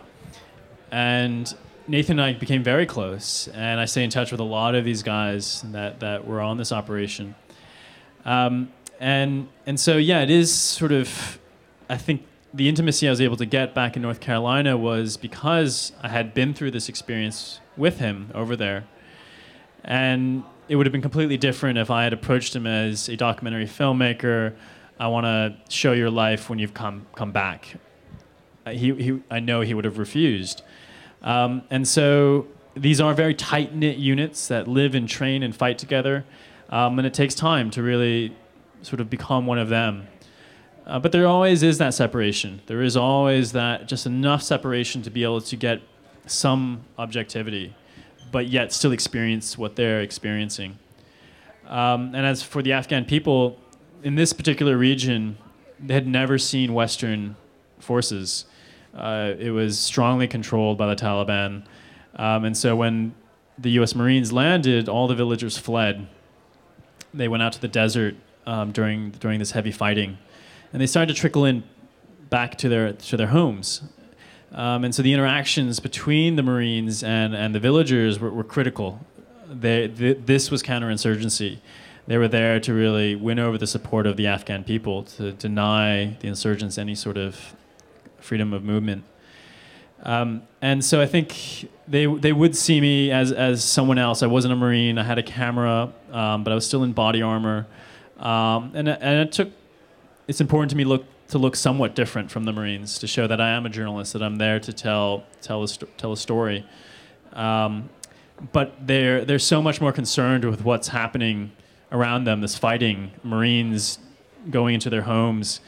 And 0.92 1.54
Nathan 1.88 2.20
and 2.20 2.22
I 2.22 2.40
became 2.40 2.64
very 2.64 2.86
close, 2.86 3.48
and 3.50 3.80
I 3.80 3.86
stay 3.86 4.04
in 4.04 4.10
touch 4.10 4.32
with 4.32 4.40
a 4.40 4.44
lot 4.44 4.76
of 4.76 4.86
these 4.86 5.04
guys 5.04 5.64
that, 5.72 6.00
that 6.02 6.28
were 6.28 6.42
on 6.42 6.58
this 6.58 6.72
operation. 6.72 7.36
Um, 8.26 8.72
and 9.00 9.48
and 9.66 9.80
so 9.80 9.98
yeah, 9.98 10.22
it 10.22 10.30
is 10.30 10.54
sort 10.54 10.92
of. 10.92 11.40
I 11.90 11.98
think 11.98 12.26
the 12.54 12.68
intimacy 12.70 13.08
I 13.08 13.10
was 13.10 13.22
able 13.22 13.38
to 13.38 13.46
get 13.46 13.74
back 13.74 13.96
in 13.96 14.02
North 14.02 14.20
Carolina 14.20 14.78
was 14.78 15.18
because 15.18 15.92
I 16.04 16.10
had 16.10 16.34
been 16.34 16.54
through 16.54 16.72
this 16.72 16.90
experience 16.90 17.60
with 17.78 18.00
him 18.00 18.30
over 18.36 18.56
there, 18.56 18.86
and 19.84 20.44
it 20.68 20.76
would 20.76 20.86
have 20.86 20.92
been 20.92 21.02
completely 21.02 21.38
different 21.38 21.80
if 21.80 21.90
I 21.90 22.04
had 22.04 22.14
approached 22.14 22.56
him 22.56 22.68
as 22.68 23.10
a 23.10 23.16
documentary 23.16 23.66
filmmaker. 23.66 24.54
I 25.00 25.08
want 25.08 25.26
to 25.26 25.56
show 25.74 25.94
your 25.94 26.12
life 26.12 26.50
when 26.50 26.60
you've 26.60 26.74
come 26.74 27.08
come 27.16 27.32
back. 27.32 27.78
Uh, 28.66 28.72
He, 28.72 28.94
he, 28.94 29.22
I 29.32 29.40
know 29.40 29.62
he 29.62 29.74
would 29.74 29.86
have 29.86 29.98
refused. 29.98 30.62
Um, 31.22 31.64
and 31.70 31.88
so 31.88 32.48
these 32.76 33.02
are 33.02 33.14
very 33.14 33.34
tight 33.34 33.74
knit 33.74 33.98
units 33.98 34.48
that 34.48 34.68
live 34.68 34.96
and 34.96 35.08
train 35.08 35.44
and 35.44 35.56
fight 35.56 35.78
together. 35.78 36.26
Um, 36.70 37.00
and 37.00 37.06
it 37.06 37.14
takes 37.14 37.36
time 37.36 37.72
to 37.72 37.84
really 37.84 38.36
sort 38.82 39.02
of 39.02 39.10
become 39.10 39.46
one 39.46 39.58
of 39.58 39.70
them. 39.70 40.08
Uh, 40.86 41.00
but 41.00 41.12
there 41.12 41.28
always 41.28 41.62
is 41.62 41.78
that 41.78 41.94
separation. 41.94 42.62
There 42.66 42.82
is 42.82 42.98
always 42.98 43.52
that 43.52 43.88
just 43.88 44.06
enough 44.06 44.42
separation 44.42 45.02
to 45.04 45.10
be 45.10 45.24
able 45.24 45.42
to 45.42 45.56
get 45.56 45.82
some 46.26 46.82
objectivity, 46.98 47.76
but 48.32 48.48
yet 48.48 48.72
still 48.74 48.92
experience 48.92 49.58
what 49.58 49.76
they're 49.76 50.02
experiencing. 50.02 50.80
Um, 51.68 52.16
and 52.16 52.26
as 52.26 52.42
for 52.42 52.64
the 52.64 52.74
Afghan 52.74 53.06
people, 53.06 53.60
in 54.04 54.16
this 54.16 54.34
particular 54.34 54.78
region, 54.78 55.38
they 55.80 55.94
had 55.94 56.08
never 56.08 56.38
seen 56.38 56.74
Western 56.74 57.36
forces. 57.80 58.46
Uh, 58.94 59.34
it 59.38 59.52
was 59.52 59.78
strongly 59.80 60.28
controlled 60.28 60.78
by 60.78 60.94
the 60.94 60.96
Taliban. 60.96 61.64
Um, 62.16 62.46
and 62.46 62.58
so 62.58 62.76
when 62.76 63.14
the 63.58 63.72
US 63.72 63.96
Marines 63.96 64.32
landed, 64.32 64.88
all 64.88 65.08
the 65.08 65.16
villagers 65.16 65.58
fled. 65.58 66.08
They 67.14 67.28
went 67.28 67.44
out 67.44 67.54
to 67.54 67.62
the 67.62 67.68
desert 67.68 68.16
um, 68.46 68.72
during, 68.72 69.12
during 69.12 69.40
this 69.40 69.52
heavy 69.52 69.72
fighting. 69.72 70.18
And 70.72 70.82
they 70.82 70.88
started 70.88 71.14
to 71.14 71.20
trickle 71.20 71.46
in 71.46 71.64
back 72.30 72.58
to 72.60 72.70
their, 72.70 72.94
to 72.94 73.18
their 73.18 73.28
homes. 73.28 73.82
Um, 74.52 74.84
and 74.84 74.94
so 74.94 75.02
the 75.02 75.14
interactions 75.14 75.80
between 75.80 76.36
the 76.36 76.44
Marines 76.44 77.04
and, 77.04 77.36
and 77.36 77.54
the 77.54 77.60
villagers 77.60 78.20
were, 78.20 78.32
were 78.32 78.44
critical. 78.44 79.06
They, 79.48 79.88
th- 79.88 80.20
this 80.26 80.50
was 80.50 80.64
counterinsurgency. 80.64 81.60
They 82.08 82.18
were 82.18 82.28
there 82.28 82.60
to 82.60 82.74
really 82.74 83.16
win 83.16 83.38
over 83.38 83.58
the 83.58 83.68
support 83.68 84.08
of 84.08 84.18
the 84.18 84.26
Afghan 84.26 84.64
people, 84.64 85.04
to 85.04 85.32
deny 85.34 86.18
the 86.20 86.28
insurgents 86.28 86.78
any 86.78 86.96
sort 86.96 87.18
of 87.18 87.56
freedom 88.22 88.54
of 88.54 88.64
movement. 88.64 89.04
Um, 90.04 90.44
and 90.62 90.84
so 90.84 91.02
I 91.02 91.06
think 91.06 91.70
they 91.88 92.06
they 92.06 92.32
would 92.32 92.56
see 92.56 92.80
me 92.80 93.12
as 93.12 93.32
as 93.32 93.64
someone 93.64 93.98
else. 93.98 94.24
I 94.24 94.28
wasn't 94.28 94.54
a 94.54 94.56
Marine. 94.56 94.98
I 94.98 95.04
had 95.04 95.18
a 95.18 95.24
camera, 95.24 95.92
um, 96.12 96.44
but 96.44 96.52
I 96.52 96.56
was 96.56 96.66
still 96.66 96.84
in 96.84 96.94
body 96.94 97.22
armor. 97.22 97.68
Um, 98.18 98.72
and 98.76 98.88
and 98.88 99.28
it 99.28 99.32
took. 99.32 99.50
It's 100.28 100.42
important 100.42 100.70
to 100.72 100.78
me 100.78 100.86
look 100.86 101.06
to 101.30 101.38
look 101.38 101.56
somewhat 101.56 101.96
different 101.96 102.32
from 102.32 102.46
the 102.46 102.52
Marines 102.52 103.00
to 103.00 103.08
show 103.08 103.28
that 103.28 103.42
I 103.42 103.50
am 103.50 103.66
a 103.66 103.70
journalist. 103.70 104.14
That 104.14 104.24
I'm 104.24 104.38
there 104.38 104.60
to 104.60 104.74
tell 104.74 105.26
tell 105.42 105.64
a 105.64 105.68
tell 105.68 106.14
a 106.14 106.18
story. 106.18 106.66
Um, 107.34 107.90
but 108.52 108.76
they're 108.86 109.26
they're 109.26 109.40
so 109.40 109.62
much 109.62 109.82
more 109.82 109.92
concerned 109.92 110.46
with 110.46 110.64
what's 110.64 110.88
happening 110.88 111.52
around 111.92 112.24
them. 112.24 112.42
This 112.42 112.58
fighting, 112.58 113.12
Marines 113.24 114.00
going 114.50 114.76
into 114.76 114.90
their 114.90 115.02
homes, 115.02 115.60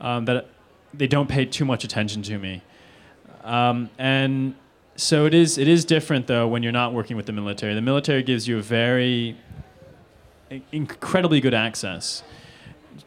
um, 0.00 0.26
that 0.26 0.46
they 0.94 1.06
don't 1.06 1.28
pay 1.28 1.44
too 1.44 1.64
much 1.64 1.84
attention 1.84 2.22
to 2.22 2.38
me. 2.38 2.62
Um, 3.44 3.90
and 3.98 4.54
so 4.96 5.26
it 5.26 5.34
is. 5.34 5.58
It 5.58 5.68
is 5.68 5.84
different 5.84 6.26
though 6.26 6.48
when 6.48 6.62
you're 6.62 6.72
not 6.72 6.92
working 6.92 7.16
with 7.16 7.26
the 7.26 7.32
military. 7.32 7.74
The 7.74 7.80
military 7.80 8.22
gives 8.22 8.48
you 8.48 8.58
a 8.58 8.62
very 8.62 9.36
incredibly 10.72 11.40
good 11.40 11.54
access, 11.54 12.22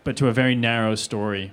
but 0.04 0.16
to 0.18 0.28
a 0.28 0.34
very 0.34 0.56
narrow 0.56 0.96
story. 0.96 1.52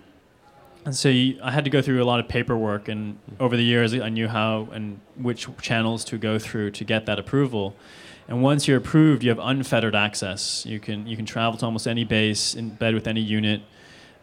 And 0.85 0.95
so 0.95 1.09
you, 1.09 1.39
I 1.43 1.51
had 1.51 1.65
to 1.65 1.71
go 1.71 1.83
through 1.83 2.03
a 2.03 2.07
lot 2.07 2.21
of 2.21 2.29
paperwork, 2.29 2.89
and 2.89 3.19
over 3.41 3.57
the 3.57 3.65
years, 3.65 3.93
I 3.93 4.09
knew 4.09 4.29
how 4.29 4.69
and 4.73 5.01
which 5.17 5.47
channels 5.61 6.05
to 6.07 6.19
go 6.19 6.39
through 6.39 6.71
to 6.73 6.85
get 6.85 7.05
that 7.07 7.19
approval. 7.19 7.75
And 8.29 8.43
once 8.43 8.69
you're 8.69 8.79
approved, 8.79 9.23
you 9.23 9.31
have 9.31 9.39
unfettered 9.39 9.95
access. 9.95 10.65
You 10.65 10.79
can 10.79 11.07
you 11.07 11.17
can 11.17 11.27
travel 11.27 11.59
to 11.59 11.67
almost 11.67 11.87
any 11.87 12.05
base, 12.05 12.55
in 12.55 12.71
bed 12.71 12.95
with 12.95 13.07
any 13.07 13.21
unit, 13.21 13.63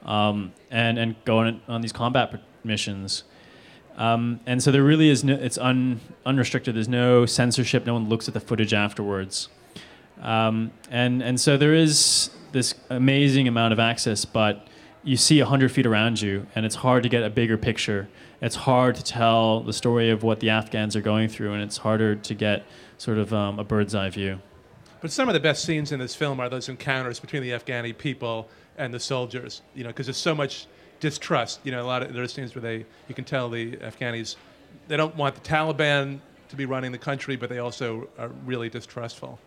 um, 0.05 0.53
and 0.71 0.97
and 0.97 1.15
go 1.25 1.39
on 1.39 1.61
on 1.67 1.81
these 1.81 1.91
combat 1.91 2.41
missions. 2.63 3.23
Um, 3.97 4.41
and 4.45 4.61
so 4.61 4.71
there 4.71 4.83
really 4.83 5.09
is 5.09 5.23
no, 5.23 5.35
it's 5.35 5.57
un, 5.57 6.01
unrestricted. 6.25 6.75
There's 6.75 6.89
no 6.89 7.25
censorship. 7.25 7.85
No 7.85 7.93
one 7.93 8.09
looks 8.09 8.27
at 8.27 8.33
the 8.33 8.39
footage 8.39 8.73
afterwards. 8.73 9.49
Um, 10.21 10.71
and 10.89 11.21
and 11.21 11.39
so 11.39 11.57
there 11.57 11.73
is 11.73 12.29
this 12.51 12.73
amazing 12.89 13.47
amount 13.47 13.73
of 13.73 13.79
access, 13.79 14.25
but 14.25 14.67
you 15.03 15.17
see 15.17 15.39
100 15.39 15.71
feet 15.71 15.85
around 15.85 16.21
you, 16.21 16.47
and 16.55 16.65
it's 16.65 16.75
hard 16.75 17.03
to 17.03 17.09
get 17.09 17.23
a 17.23 17.29
bigger 17.29 17.57
picture. 17.57 18.07
It's 18.41 18.55
hard 18.55 18.95
to 18.95 19.03
tell 19.03 19.61
the 19.61 19.73
story 19.73 20.09
of 20.09 20.23
what 20.23 20.39
the 20.39 20.49
Afghans 20.49 20.95
are 20.95 21.01
going 21.01 21.29
through, 21.29 21.53
and 21.53 21.61
it's 21.61 21.77
harder 21.77 22.15
to 22.15 22.33
get 22.33 22.65
sort 22.97 23.17
of 23.17 23.33
um, 23.33 23.59
a 23.59 23.63
bird's 23.63 23.93
eye 23.93 24.09
view. 24.09 24.39
But 25.01 25.11
some 25.11 25.29
of 25.29 25.33
the 25.33 25.39
best 25.39 25.63
scenes 25.63 25.91
in 25.91 25.99
this 25.99 26.15
film 26.15 26.39
are 26.39 26.49
those 26.49 26.69
encounters 26.69 27.19
between 27.19 27.43
the 27.43 27.51
Afghani 27.51 27.95
people 27.95 28.49
and 28.77 28.93
the 28.93 28.99
soldiers, 28.99 29.61
you 29.73 29.83
know, 29.83 29.89
because 29.89 30.07
there's 30.07 30.17
so 30.17 30.35
much 30.35 30.67
distrust. 30.99 31.59
You 31.63 31.71
know, 31.71 31.81
a 31.81 31.88
lot 31.88 32.03
of 32.03 32.13
there 32.13 32.23
are 32.23 32.27
scenes 32.27 32.55
where 32.55 32.61
they, 32.61 32.85
you 33.07 33.15
can 33.15 33.25
tell 33.25 33.49
the 33.49 33.77
Afghanis, 33.77 34.35
they 34.88 34.97
don't 34.97 35.15
want 35.15 35.35
the 35.35 35.41
Taliban 35.41 36.19
to 36.49 36.55
be 36.55 36.65
running 36.65 36.91
the 36.91 36.97
country, 36.97 37.35
but 37.35 37.49
they 37.49 37.59
also 37.59 38.07
are 38.17 38.29
really 38.45 38.69
distrustful, 38.69 39.39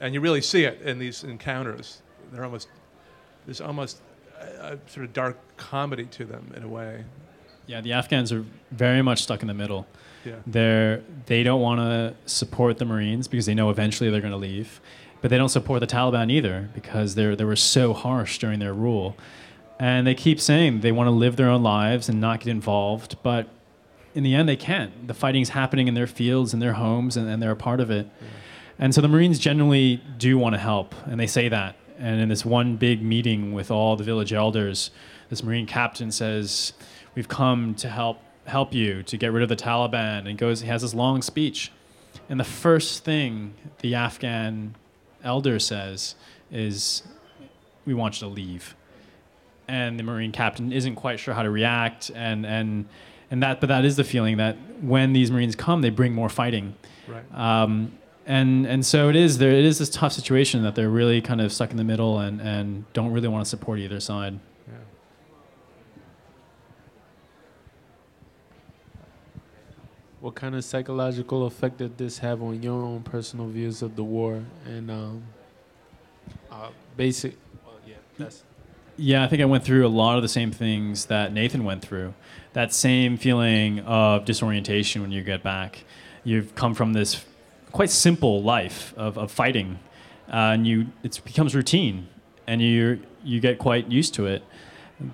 and 0.00 0.14
you 0.14 0.20
really 0.20 0.40
see 0.40 0.64
it 0.64 0.80
in 0.82 0.98
these 0.98 1.24
encounters. 1.24 2.02
They're 2.32 2.44
almost, 2.44 2.68
there's 3.46 3.60
almost 3.60 4.00
a, 4.40 4.74
a 4.74 4.78
sort 4.86 5.04
of 5.04 5.12
dark 5.12 5.38
comedy 5.56 6.06
to 6.06 6.24
them 6.24 6.52
in 6.56 6.62
a 6.62 6.68
way. 6.68 7.04
Yeah, 7.66 7.80
the 7.80 7.92
Afghans 7.92 8.32
are 8.32 8.44
very 8.70 9.02
much 9.02 9.22
stuck 9.22 9.40
in 9.42 9.48
the 9.48 9.54
middle. 9.54 9.86
Yeah. 10.24 10.36
They're 10.46 11.02
they 11.26 11.42
don't 11.42 11.60
want 11.60 11.80
to 11.80 12.14
support 12.26 12.78
the 12.78 12.84
Marines 12.84 13.28
because 13.28 13.46
they 13.46 13.54
know 13.54 13.70
eventually 13.70 14.10
they're 14.10 14.20
going 14.20 14.32
to 14.32 14.38
leave, 14.38 14.80
but 15.24 15.30
they 15.30 15.38
don't 15.38 15.48
support 15.48 15.80
the 15.80 15.86
Taliban 15.86 16.30
either 16.30 16.68
because 16.74 17.14
they 17.14 17.34
they 17.34 17.46
were 17.46 17.56
so 17.56 17.94
harsh 17.94 18.36
during 18.36 18.58
their 18.58 18.74
rule, 18.74 19.16
and 19.80 20.06
they 20.06 20.14
keep 20.14 20.38
saying 20.38 20.82
they 20.82 20.92
want 20.92 21.06
to 21.06 21.12
live 21.12 21.36
their 21.36 21.48
own 21.48 21.62
lives 21.62 22.10
and 22.10 22.20
not 22.20 22.40
get 22.40 22.48
involved, 22.48 23.16
but 23.22 23.48
in 24.14 24.22
the 24.22 24.34
end 24.34 24.46
they 24.50 24.56
can't. 24.56 25.08
The 25.08 25.14
fighting's 25.14 25.48
happening 25.48 25.88
in 25.88 25.94
their 25.94 26.06
fields, 26.06 26.52
in 26.52 26.60
their 26.60 26.74
homes, 26.74 27.16
and, 27.16 27.26
and 27.26 27.42
they're 27.42 27.52
a 27.52 27.56
part 27.56 27.80
of 27.80 27.90
it. 27.90 28.06
Yeah. 28.20 28.26
And 28.78 28.94
so 28.94 29.00
the 29.00 29.08
Marines 29.08 29.38
generally 29.38 30.02
do 30.18 30.36
want 30.36 30.56
to 30.56 30.58
help, 30.58 30.94
and 31.06 31.18
they 31.18 31.26
say 31.26 31.48
that. 31.48 31.76
And 31.98 32.20
in 32.20 32.28
this 32.28 32.44
one 32.44 32.76
big 32.76 33.00
meeting 33.00 33.54
with 33.54 33.70
all 33.70 33.96
the 33.96 34.04
village 34.04 34.34
elders, 34.34 34.90
this 35.30 35.42
Marine 35.42 35.64
captain 35.64 36.10
says, 36.10 36.74
"We've 37.14 37.28
come 37.28 37.74
to 37.76 37.88
help 37.88 38.18
help 38.44 38.74
you 38.74 39.02
to 39.04 39.16
get 39.16 39.32
rid 39.32 39.42
of 39.42 39.48
the 39.48 39.56
Taliban." 39.56 40.28
And 40.28 40.36
goes, 40.36 40.60
he 40.60 40.68
has 40.68 40.82
this 40.82 40.92
long 40.92 41.22
speech, 41.22 41.72
and 42.28 42.38
the 42.38 42.44
first 42.44 43.04
thing 43.04 43.54
the 43.80 43.94
Afghan 43.94 44.74
elder 45.24 45.58
says 45.58 46.14
is, 46.50 47.02
"We 47.86 47.94
want 47.94 48.20
you 48.20 48.28
to 48.28 48.32
leave." 48.32 48.76
And 49.66 49.98
the 49.98 50.02
Marine 50.02 50.32
captain 50.32 50.72
isn't 50.72 50.94
quite 50.94 51.18
sure 51.18 51.34
how 51.34 51.42
to 51.42 51.50
react, 51.50 52.10
and 52.14 52.44
and 52.46 52.86
and 53.30 53.42
that, 53.42 53.60
but 53.60 53.68
that 53.68 53.84
is 53.84 53.96
the 53.96 54.04
feeling 54.04 54.36
that 54.36 54.56
when 54.80 55.12
these 55.12 55.30
Marines 55.30 55.56
come, 55.56 55.80
they 55.80 55.90
bring 55.90 56.12
more 56.12 56.28
fighting. 56.28 56.74
Right. 57.08 57.24
Um, 57.34 57.98
and 58.26 58.66
and 58.66 58.84
so 58.84 59.08
it 59.08 59.16
is 59.16 59.38
there 59.38 59.50
it 59.50 59.64
is 59.64 59.78
this 59.78 59.90
tough 59.90 60.12
situation 60.12 60.62
that 60.62 60.74
they're 60.74 60.88
really 60.88 61.20
kind 61.20 61.40
of 61.40 61.52
stuck 61.52 61.70
in 61.70 61.76
the 61.76 61.84
middle 61.84 62.18
and 62.18 62.40
and 62.40 62.90
don't 62.92 63.12
really 63.12 63.28
want 63.28 63.44
to 63.44 63.48
support 63.48 63.78
either 63.78 64.00
side 64.00 64.38
yeah. 64.66 64.74
What 70.24 70.34
kind 70.34 70.54
of 70.54 70.64
psychological 70.64 71.44
effect 71.44 71.76
did 71.76 71.98
this 71.98 72.16
have 72.16 72.40
on 72.42 72.62
your 72.62 72.82
own 72.82 73.02
personal 73.02 73.46
views 73.46 73.82
of 73.82 73.94
the 73.94 74.02
war? 74.02 74.42
And 74.64 74.90
um, 74.90 75.22
uh, 76.50 76.70
basic 76.96 77.36
well, 77.62 77.74
yeah 77.86 77.96
that's 78.16 78.42
yeah 78.96 79.22
i 79.22 79.26
think 79.26 79.42
i 79.42 79.44
went 79.44 79.64
through 79.64 79.84
a 79.86 79.88
lot 79.88 80.16
of 80.16 80.22
the 80.22 80.28
same 80.28 80.50
things 80.50 81.06
that 81.06 81.32
nathan 81.32 81.62
went 81.62 81.82
through. 81.82 82.14
That 82.54 82.72
same 82.72 83.18
feeling 83.18 83.80
of 83.80 84.24
disorientation 84.24 85.02
when 85.02 85.10
you 85.10 85.22
get 85.22 85.42
back. 85.42 85.84
You've 86.22 86.54
come 86.54 86.72
from 86.72 86.94
this 86.94 87.22
quite 87.72 87.90
simple 87.90 88.42
life 88.42 88.94
of, 88.96 89.18
of 89.18 89.30
fighting, 89.30 89.78
uh, 90.28 90.54
and 90.54 90.66
you 90.66 90.86
it 91.02 91.20
becomes 91.22 91.54
routine, 91.54 92.08
and 92.46 92.62
you 92.62 93.00
you 93.22 93.40
get 93.40 93.58
quite 93.58 93.90
used 93.90 94.14
to 94.14 94.26
it. 94.26 94.42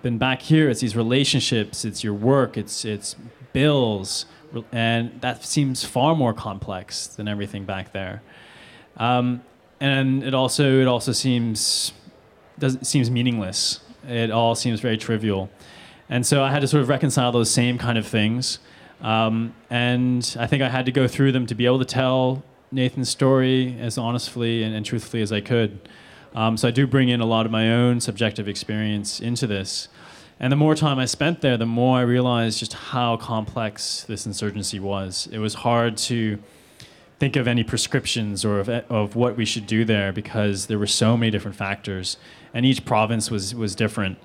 But 0.03 0.21
back 0.21 0.43
here, 0.43 0.69
it's 0.69 0.83
these 0.83 0.95
relationships, 0.95 1.85
it's 1.85 2.05
your 2.05 2.15
work, 2.15 2.57
it's 2.57 2.85
it's 2.85 3.17
bills, 3.53 4.27
and 4.73 5.21
that 5.21 5.45
seems 5.45 5.85
far 5.85 6.15
more 6.15 6.33
complex 6.33 7.07
than 7.07 7.29
everything 7.29 7.65
back 7.65 7.93
there. 7.93 8.23
Um, 8.97 9.43
and 9.81 10.23
it 10.23 10.35
also 10.35 10.81
it 10.81 10.87
also 10.87 11.13
seems 11.13 11.93
does 12.59 12.79
seems 12.83 13.11
meaningless. 13.11 13.81
It 14.09 14.31
all 14.31 14.55
seems 14.55 14.81
very 14.81 14.97
trivial, 14.97 15.51
and 16.09 16.27
so 16.27 16.43
I 16.43 16.51
had 16.51 16.61
to 16.61 16.69
sort 16.69 16.83
of 16.83 16.89
reconcile 16.89 17.33
those 17.33 17.51
same 17.51 17.79
kind 17.79 17.99
of 17.99 18.07
things. 18.07 18.59
Um, 19.01 19.55
and 19.71 20.37
I 20.39 20.47
think 20.47 20.63
I 20.63 20.69
had 20.69 20.85
to 20.87 20.93
go 20.93 21.09
through 21.09 21.33
them 21.33 21.47
to 21.47 21.55
be 21.55 21.65
able 21.65 21.79
to 21.79 21.87
tell 21.87 22.43
Nathan's 22.71 23.09
story 23.09 23.77
as 23.81 23.97
honestly 23.97 24.63
and, 24.63 24.75
and 24.75 24.85
truthfully 24.85 25.23
as 25.23 25.33
I 25.33 25.41
could. 25.41 25.89
Um, 26.35 26.57
so 26.57 26.69
I 26.69 26.71
do 26.71 26.87
bring 26.87 27.09
in 27.09 27.21
a 27.21 27.25
lot 27.25 27.47
of 27.47 27.53
my 27.53 27.73
own 27.73 28.01
subjective 28.01 28.47
experience 28.47 29.21
into 29.21 29.47
this. 29.47 29.89
And 30.43 30.51
the 30.51 30.57
more 30.57 30.75
time 30.75 30.99
I 30.99 31.05
spent 31.05 31.43
there, 31.43 31.59
the 31.59 31.67
more 31.67 31.99
I 31.99 32.01
realized 32.01 32.59
just 32.59 32.73
how 32.73 33.19
complex 33.19 34.05
this 34.05 34.25
insurgency 34.25 34.81
was. 34.81 35.29
It 35.31 35.39
was 35.39 35.53
hard 35.53 35.99
to 35.99 36.39
think 37.19 37.37
of 37.37 37.47
any 37.47 37.63
prescriptions 37.63 38.43
or 38.43 38.59
of, 38.59 38.69
of 38.71 39.15
what 39.15 39.37
we 39.37 39.45
should 39.45 39.67
do 39.67 39.85
there 39.85 40.13
because 40.13 40.67
there 40.67 40.79
were 40.79 40.87
so 40.87 41.15
many 41.15 41.31
different 41.31 41.59
factors, 41.59 42.17
and 42.55 42.65
each 42.65 42.87
province 42.87 43.31
was 43.31 43.55
was 43.55 43.75
different. 43.75 44.19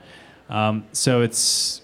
Um, 0.50 0.86
so 0.94 1.22
it's 1.22 1.82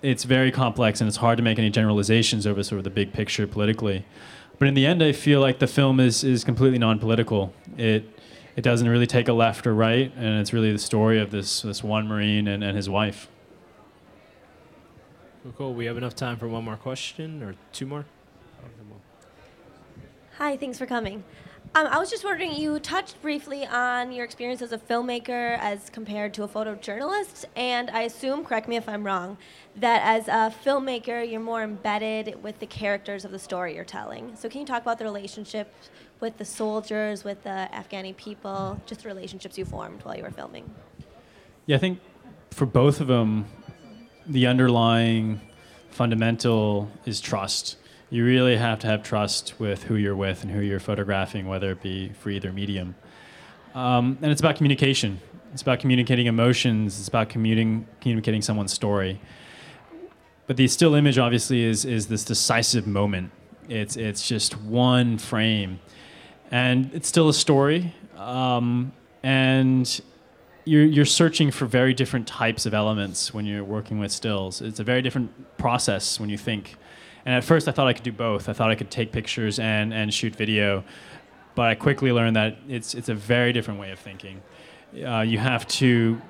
it's 0.00 0.24
very 0.24 0.50
complex 0.50 1.02
and 1.02 1.08
it's 1.08 1.18
hard 1.18 1.36
to 1.36 1.42
make 1.42 1.58
any 1.58 1.68
generalizations 1.68 2.46
over 2.46 2.62
sort 2.62 2.78
of 2.78 2.84
the 2.84 2.90
big 2.90 3.12
picture 3.12 3.46
politically. 3.46 4.06
But 4.58 4.68
in 4.68 4.74
the 4.74 4.86
end, 4.86 5.02
I 5.02 5.12
feel 5.12 5.40
like 5.40 5.58
the 5.58 5.66
film 5.66 6.00
is, 6.00 6.24
is 6.24 6.44
completely 6.44 6.78
non-political. 6.78 7.52
It 7.76 8.08
it 8.56 8.62
doesn't 8.62 8.88
really 8.88 9.06
take 9.06 9.28
a 9.28 9.34
left 9.34 9.66
or 9.66 9.74
right, 9.74 10.10
and 10.16 10.40
it's 10.40 10.54
really 10.54 10.72
the 10.72 10.78
story 10.78 11.20
of 11.20 11.30
this 11.30 11.60
this 11.60 11.84
one 11.84 12.08
Marine 12.08 12.48
and, 12.48 12.64
and 12.64 12.74
his 12.74 12.88
wife. 12.88 13.28
Cool, 15.42 15.52
cool. 15.56 15.74
We 15.74 15.86
have 15.86 15.96
enough 15.96 16.14
time 16.14 16.36
for 16.36 16.48
one 16.48 16.64
more 16.64 16.76
question 16.76 17.42
or 17.42 17.54
two 17.72 17.86
more. 17.86 18.04
Hi, 20.36 20.56
thanks 20.56 20.78
for 20.78 20.86
coming. 20.86 21.24
Um, 21.74 21.86
I 21.86 21.98
was 21.98 22.10
just 22.10 22.24
wondering, 22.24 22.52
you 22.54 22.80
touched 22.80 23.20
briefly 23.22 23.64
on 23.64 24.10
your 24.10 24.24
experience 24.24 24.60
as 24.60 24.72
a 24.72 24.78
filmmaker 24.78 25.56
as 25.58 25.88
compared 25.88 26.34
to 26.34 26.42
a 26.42 26.48
photojournalist, 26.48 27.44
and 27.54 27.90
I 27.90 28.02
assume, 28.02 28.44
correct 28.44 28.66
me 28.66 28.76
if 28.76 28.88
I'm 28.88 29.04
wrong, 29.04 29.38
that 29.76 30.02
as 30.02 30.26
a 30.26 30.52
filmmaker, 30.64 31.30
you're 31.30 31.40
more 31.40 31.62
embedded 31.62 32.42
with 32.42 32.58
the 32.58 32.66
characters 32.66 33.24
of 33.24 33.30
the 33.30 33.38
story 33.38 33.76
you're 33.76 33.84
telling. 33.84 34.34
So, 34.34 34.48
can 34.48 34.62
you 34.62 34.66
talk 34.66 34.82
about 34.82 34.98
the 34.98 35.04
relationship 35.04 35.72
with 36.18 36.38
the 36.38 36.44
soldiers, 36.44 37.22
with 37.22 37.42
the 37.44 37.68
Afghani 37.72 38.16
people, 38.16 38.80
just 38.86 39.02
the 39.02 39.08
relationships 39.08 39.56
you 39.56 39.64
formed 39.64 40.02
while 40.04 40.16
you 40.16 40.24
were 40.24 40.32
filming? 40.32 40.68
Yeah, 41.66 41.76
I 41.76 41.78
think 41.78 42.00
for 42.50 42.66
both 42.66 43.00
of 43.00 43.06
them, 43.06 43.44
the 44.30 44.46
underlying 44.46 45.40
fundamental 45.90 46.88
is 47.04 47.20
trust. 47.20 47.76
You 48.10 48.24
really 48.24 48.56
have 48.56 48.78
to 48.80 48.86
have 48.86 49.02
trust 49.02 49.58
with 49.58 49.82
who 49.84 49.96
you're 49.96 50.16
with 50.16 50.42
and 50.44 50.52
who 50.52 50.60
you're 50.60 50.80
photographing, 50.80 51.48
whether 51.48 51.72
it 51.72 51.82
be 51.82 52.10
for 52.10 52.30
either 52.30 52.52
medium. 52.52 52.94
Um, 53.74 54.18
and 54.22 54.30
it's 54.30 54.40
about 54.40 54.56
communication. 54.56 55.20
It's 55.52 55.62
about 55.62 55.80
communicating 55.80 56.26
emotions. 56.26 56.98
It's 56.98 57.08
about 57.08 57.28
commuting, 57.28 57.86
communicating 58.00 58.40
someone's 58.40 58.72
story. 58.72 59.20
But 60.46 60.56
the 60.56 60.68
still 60.68 60.94
image, 60.94 61.18
obviously, 61.18 61.64
is 61.64 61.84
is 61.84 62.06
this 62.06 62.24
decisive 62.24 62.86
moment. 62.86 63.30
It's 63.68 63.96
it's 63.96 64.26
just 64.26 64.60
one 64.60 65.18
frame, 65.18 65.78
and 66.50 66.90
it's 66.92 67.08
still 67.08 67.28
a 67.28 67.34
story. 67.34 67.94
Um, 68.16 68.92
and 69.22 70.00
you're, 70.64 70.84
you're 70.84 71.04
searching 71.04 71.50
for 71.50 71.66
very 71.66 71.94
different 71.94 72.26
types 72.26 72.66
of 72.66 72.74
elements 72.74 73.32
when 73.32 73.46
you're 73.46 73.64
working 73.64 73.98
with 73.98 74.12
stills. 74.12 74.60
It's 74.60 74.80
a 74.80 74.84
very 74.84 75.02
different 75.02 75.56
process 75.58 76.20
when 76.20 76.28
you 76.28 76.38
think. 76.38 76.76
And 77.24 77.34
at 77.34 77.44
first, 77.44 77.68
I 77.68 77.72
thought 77.72 77.86
I 77.86 77.92
could 77.92 78.04
do 78.04 78.12
both. 78.12 78.48
I 78.48 78.52
thought 78.52 78.70
I 78.70 78.74
could 78.74 78.90
take 78.90 79.12
pictures 79.12 79.58
and, 79.58 79.92
and 79.92 80.12
shoot 80.12 80.34
video, 80.34 80.84
but 81.54 81.66
I 81.66 81.74
quickly 81.74 82.12
learned 82.12 82.36
that 82.36 82.58
it's, 82.68 82.94
it's 82.94 83.08
a 83.08 83.14
very 83.14 83.52
different 83.52 83.80
way 83.80 83.90
of 83.90 83.98
thinking. 83.98 84.42
Uh, 85.04 85.20
you 85.20 85.38
have 85.38 85.66
to 85.68 86.20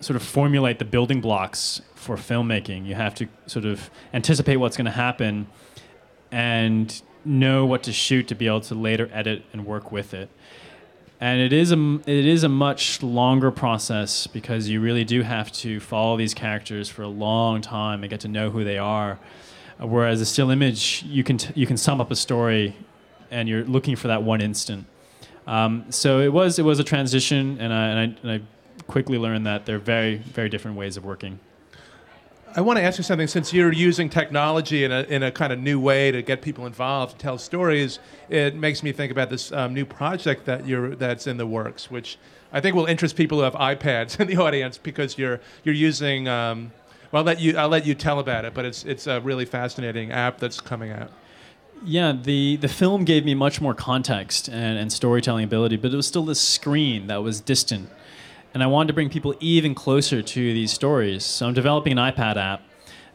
sort 0.00 0.16
of 0.16 0.22
formulate 0.22 0.78
the 0.78 0.84
building 0.84 1.20
blocks 1.20 1.80
for 1.94 2.16
filmmaking. 2.16 2.86
You 2.86 2.94
have 2.94 3.14
to 3.16 3.28
sort 3.46 3.64
of 3.64 3.90
anticipate 4.12 4.56
what's 4.56 4.76
going 4.76 4.84
to 4.86 4.90
happen 4.90 5.46
and 6.30 7.02
know 7.24 7.64
what 7.64 7.82
to 7.84 7.92
shoot 7.92 8.28
to 8.28 8.34
be 8.34 8.46
able 8.46 8.60
to 8.60 8.74
later 8.74 9.08
edit 9.12 9.44
and 9.52 9.64
work 9.64 9.90
with 9.90 10.12
it 10.12 10.28
and 11.20 11.40
it 11.40 11.52
is 11.52 11.72
a 11.72 12.00
it 12.06 12.26
is 12.26 12.44
a 12.44 12.48
much 12.48 13.02
longer 13.02 13.50
process 13.50 14.26
because 14.26 14.68
you 14.68 14.80
really 14.80 15.04
do 15.04 15.22
have 15.22 15.52
to 15.52 15.80
follow 15.80 16.16
these 16.16 16.34
characters 16.34 16.88
for 16.88 17.02
a 17.02 17.08
long 17.08 17.60
time 17.60 18.02
and 18.02 18.10
get 18.10 18.20
to 18.20 18.28
know 18.28 18.50
who 18.50 18.64
they 18.64 18.78
are. 18.78 19.18
Uh, 19.80 19.86
whereas 19.86 20.20
a 20.20 20.26
still 20.26 20.50
image, 20.50 21.04
you 21.06 21.24
can 21.24 21.38
t- 21.38 21.52
you 21.54 21.66
can 21.66 21.76
sum 21.76 22.00
up 22.00 22.10
a 22.10 22.16
story, 22.16 22.76
and 23.30 23.48
you're 23.48 23.64
looking 23.64 23.96
for 23.96 24.08
that 24.08 24.22
one 24.22 24.40
instant. 24.40 24.86
Um, 25.46 25.86
so 25.90 26.20
it 26.20 26.32
was 26.32 26.58
it 26.58 26.64
was 26.64 26.78
a 26.78 26.84
transition, 26.84 27.58
and 27.60 27.72
I, 27.72 27.88
and 27.88 27.98
I, 27.98 28.20
and 28.22 28.30
I 28.42 28.82
quickly 28.86 29.18
learned 29.18 29.46
that 29.46 29.66
they're 29.66 29.78
very 29.78 30.16
very 30.16 30.48
different 30.48 30.76
ways 30.76 30.96
of 30.96 31.04
working. 31.04 31.38
I 32.56 32.60
want 32.60 32.78
to 32.78 32.84
ask 32.84 32.98
you 32.98 33.04
something. 33.04 33.26
Since 33.26 33.52
you're 33.52 33.72
using 33.72 34.08
technology 34.08 34.84
in 34.84 34.92
a, 34.92 35.02
in 35.02 35.24
a 35.24 35.32
kind 35.32 35.52
of 35.52 35.58
new 35.58 35.80
way 35.80 36.12
to 36.12 36.22
get 36.22 36.40
people 36.40 36.66
involved, 36.66 37.12
to 37.12 37.18
tell 37.18 37.36
stories, 37.36 37.98
it 38.28 38.54
makes 38.54 38.84
me 38.84 38.92
think 38.92 39.10
about 39.10 39.28
this 39.28 39.50
um, 39.50 39.74
new 39.74 39.84
project 39.84 40.44
that 40.44 40.64
you're 40.64 40.94
that's 40.94 41.26
in 41.26 41.36
the 41.36 41.46
works, 41.48 41.90
which 41.90 42.16
I 42.52 42.60
think 42.60 42.76
will 42.76 42.86
interest 42.86 43.16
people 43.16 43.38
who 43.38 43.44
have 43.44 43.54
iPads 43.54 44.20
in 44.20 44.28
the 44.28 44.36
audience 44.36 44.78
because 44.78 45.18
you're 45.18 45.40
you're 45.64 45.74
using. 45.74 46.28
Um, 46.28 46.70
well, 47.10 47.20
I'll 47.20 47.26
let 47.26 47.40
you 47.40 47.56
I'll 47.58 47.68
let 47.68 47.86
you 47.86 47.94
tell 47.94 48.20
about 48.20 48.44
it, 48.44 48.54
but 48.54 48.64
it's 48.64 48.84
it's 48.84 49.08
a 49.08 49.20
really 49.20 49.46
fascinating 49.46 50.12
app 50.12 50.38
that's 50.38 50.60
coming 50.60 50.92
out. 50.92 51.10
Yeah, 51.84 52.12
the, 52.12 52.56
the 52.56 52.68
film 52.68 53.04
gave 53.04 53.26
me 53.26 53.34
much 53.34 53.60
more 53.60 53.74
context 53.74 54.48
and, 54.48 54.78
and 54.78 54.90
storytelling 54.90 55.44
ability, 55.44 55.76
but 55.76 55.92
it 55.92 55.96
was 55.96 56.06
still 56.06 56.24
this 56.24 56.40
screen 56.40 57.08
that 57.08 57.22
was 57.22 57.42
distant 57.42 57.90
and 58.54 58.62
I 58.62 58.66
wanted 58.68 58.86
to 58.86 58.92
bring 58.94 59.10
people 59.10 59.34
even 59.40 59.74
closer 59.74 60.22
to 60.22 60.54
these 60.54 60.72
stories. 60.72 61.24
So 61.24 61.46
I'm 61.46 61.54
developing 61.54 61.98
an 61.98 62.12
iPad 62.12 62.36
app 62.36 62.62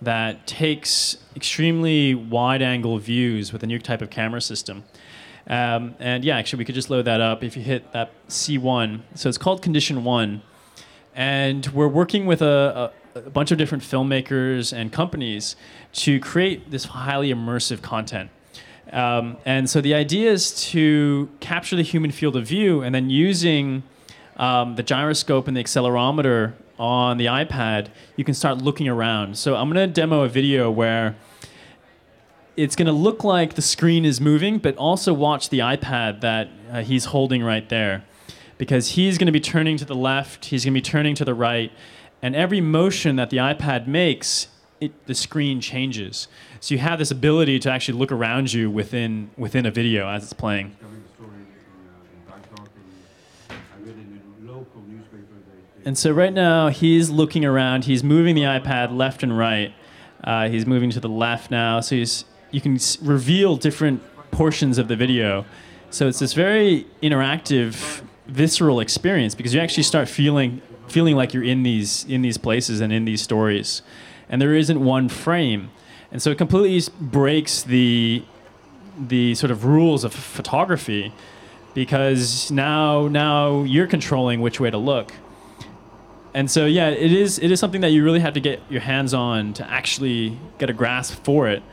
that 0.02 0.46
takes 0.46 1.18
extremely 1.36 2.14
wide 2.14 2.62
angle 2.62 2.98
views 3.00 3.54
with 3.54 3.64
a 3.64 3.68
new 3.68 3.80
type 3.80 4.02
of 4.02 4.10
camera 4.10 4.42
system. 4.42 4.84
Um, 5.48 5.96
and 6.00 6.24
yeah, 6.26 6.38
actually, 6.38 6.60
we 6.60 6.66
could 6.66 6.76
just 6.76 6.90
load 6.90 7.06
that 7.06 7.22
up 7.22 7.44
if 7.44 7.56
you 7.56 7.64
hit 7.64 7.92
that 7.94 8.12
C1. 8.28 9.02
So 9.16 9.30
it's 9.30 9.38
called 9.38 9.62
Condition 9.62 10.04
1. 10.04 10.42
And 11.16 11.66
we're 11.68 11.88
working 11.88 12.26
with 12.26 12.42
a, 12.42 12.92
a, 13.16 13.20
a 13.20 13.30
bunch 13.30 13.52
of 13.52 13.58
different 13.58 13.84
filmmakers 13.84 14.74
and 14.74 14.92
companies 14.92 15.56
to 15.94 16.20
create 16.20 16.70
this 16.70 16.86
highly 16.86 17.34
immersive 17.34 17.82
content. 17.82 18.30
Um, 18.92 19.38
and 19.46 19.70
so 19.70 19.82
the 19.82 19.94
idea 19.94 20.32
is 20.32 20.54
to 20.72 21.30
capture 21.40 21.76
the 21.76 21.84
human 21.84 22.12
field 22.12 22.36
of 22.36 22.46
view 22.46 22.82
and 22.82 22.94
then 22.94 23.10
using 23.10 23.84
um, 24.40 24.76
the 24.76 24.84
gyroscope 24.84 25.48
and 25.48 25.56
the 25.56 25.64
accelerometer 25.64 26.54
on 26.80 27.18
the 27.18 27.26
iPad, 27.26 27.90
you 28.16 28.24
can 28.24 28.34
start 28.34 28.60
looking 28.60 28.88
around. 28.88 29.38
So 29.38 29.56
I'm 29.56 29.72
going 29.72 29.88
to 29.88 29.94
demo 29.94 30.22
a 30.22 30.30
video 30.30 30.72
where 30.72 31.16
it's 32.56 32.76
going 32.76 32.88
to 32.88 32.94
look 32.94 33.24
like 33.24 33.56
the 33.56 33.62
screen 33.62 34.06
is 34.06 34.20
moving, 34.20 34.58
but 34.58 34.76
also 34.78 35.14
watch 35.14 35.50
the 35.50 35.60
iPad 35.60 36.22
that 36.22 36.50
uh, 36.72 36.82
he's 36.82 37.06
holding 37.06 37.44
right 37.44 37.68
there. 37.70 38.06
Because 38.58 38.90
he's 38.90 39.18
going 39.18 39.28
to 39.28 39.32
be 39.32 39.40
turning 39.40 39.78
to 39.78 39.86
the 39.86 39.96
left, 39.96 40.46
he's 40.46 40.66
going 40.66 40.74
to 40.74 40.78
be 40.78 40.82
turning 40.82 41.16
to 41.16 41.26
the 41.26 41.34
right, 41.34 41.72
and 42.22 42.36
every 42.36 42.60
motion 42.60 43.16
that 43.16 43.30
the 43.30 43.38
iPad 43.38 43.88
makes, 43.88 44.48
it, 44.82 45.06
the 45.06 45.16
screen 45.16 45.62
changes. 45.62 46.28
So 46.60 46.76
you 46.76 46.80
have 46.80 47.00
this 47.00 47.12
ability 47.12 47.60
to 47.60 47.72
actually 47.72 47.98
look 47.98 48.12
around 48.12 48.52
you 48.52 48.70
within, 48.70 49.32
within 49.38 49.66
a 49.66 49.72
video 49.72 50.10
as 50.10 50.24
it's 50.24 50.34
playing. 50.34 50.76
And 55.86 55.98
so 55.98 56.12
right 56.12 56.34
now 56.34 56.68
he's 56.70 57.10
looking 57.10 57.46
around. 57.46 57.86
He's 57.86 58.04
moving 58.04 58.36
the 58.36 58.44
iPad 58.44 58.96
left 58.96 59.24
and 59.24 59.38
right. 59.38 59.74
Uh, 60.24 60.50
he's 60.50 60.66
moving 60.66 60.90
to 60.92 61.00
the 61.00 61.10
left 61.10 61.50
now. 61.52 61.80
So 61.80 61.96
he's 61.96 62.26
you 62.52 62.62
can 62.62 62.76
s- 62.76 63.02
reveal 63.02 63.56
different 63.56 64.02
portions 64.32 64.78
of 64.78 64.88
the 64.88 64.96
video. 64.96 65.46
So 65.90 66.08
it's 66.08 66.20
this 66.20 66.34
very 66.34 66.86
interactive, 67.02 68.02
visceral 68.28 68.80
experience 68.80 69.34
because 69.36 69.54
you 69.54 69.60
actually 69.60 69.84
start 69.84 70.08
feeling 70.08 70.62
feeling 70.88 71.16
like 71.16 71.34
you're 71.34 71.44
in 71.44 71.64
these 71.64 72.04
in 72.06 72.22
these 72.22 72.38
places 72.38 72.82
and 72.82 72.92
in 72.92 73.06
these 73.06 73.22
stories, 73.22 73.82
and 74.28 74.42
there 74.42 74.56
isn't 74.56 74.84
one 74.84 75.08
frame, 75.08 75.70
and 76.12 76.22
so 76.22 76.32
it 76.32 76.38
completely 76.38 76.92
breaks 77.00 77.64
the 77.64 78.24
the 78.98 79.34
sort 79.36 79.50
of 79.52 79.64
rules 79.66 80.04
of 80.04 80.14
photography 80.14 81.14
because 81.74 82.52
now 82.52 83.08
now 83.08 83.64
you're 83.64 83.88
controlling 83.88 84.42
which 84.42 84.60
way 84.60 84.70
to 84.70 84.78
look 84.78 85.14
and 86.34 86.50
so 86.50 86.66
yeah 86.66 86.90
it 86.90 87.12
is 87.12 87.40
it 87.40 87.52
is 87.52 87.60
something 87.60 87.82
that 87.82 87.90
you 87.90 88.04
really 88.04 88.20
have 88.20 88.34
to 88.34 88.40
get 88.40 88.62
your 88.70 88.82
hands 88.82 89.14
on 89.14 89.54
to 89.54 89.70
actually 89.70 90.38
get 90.58 90.70
a 90.70 90.74
grasp 90.74 91.24
for 91.24 91.48
it. 91.48 91.64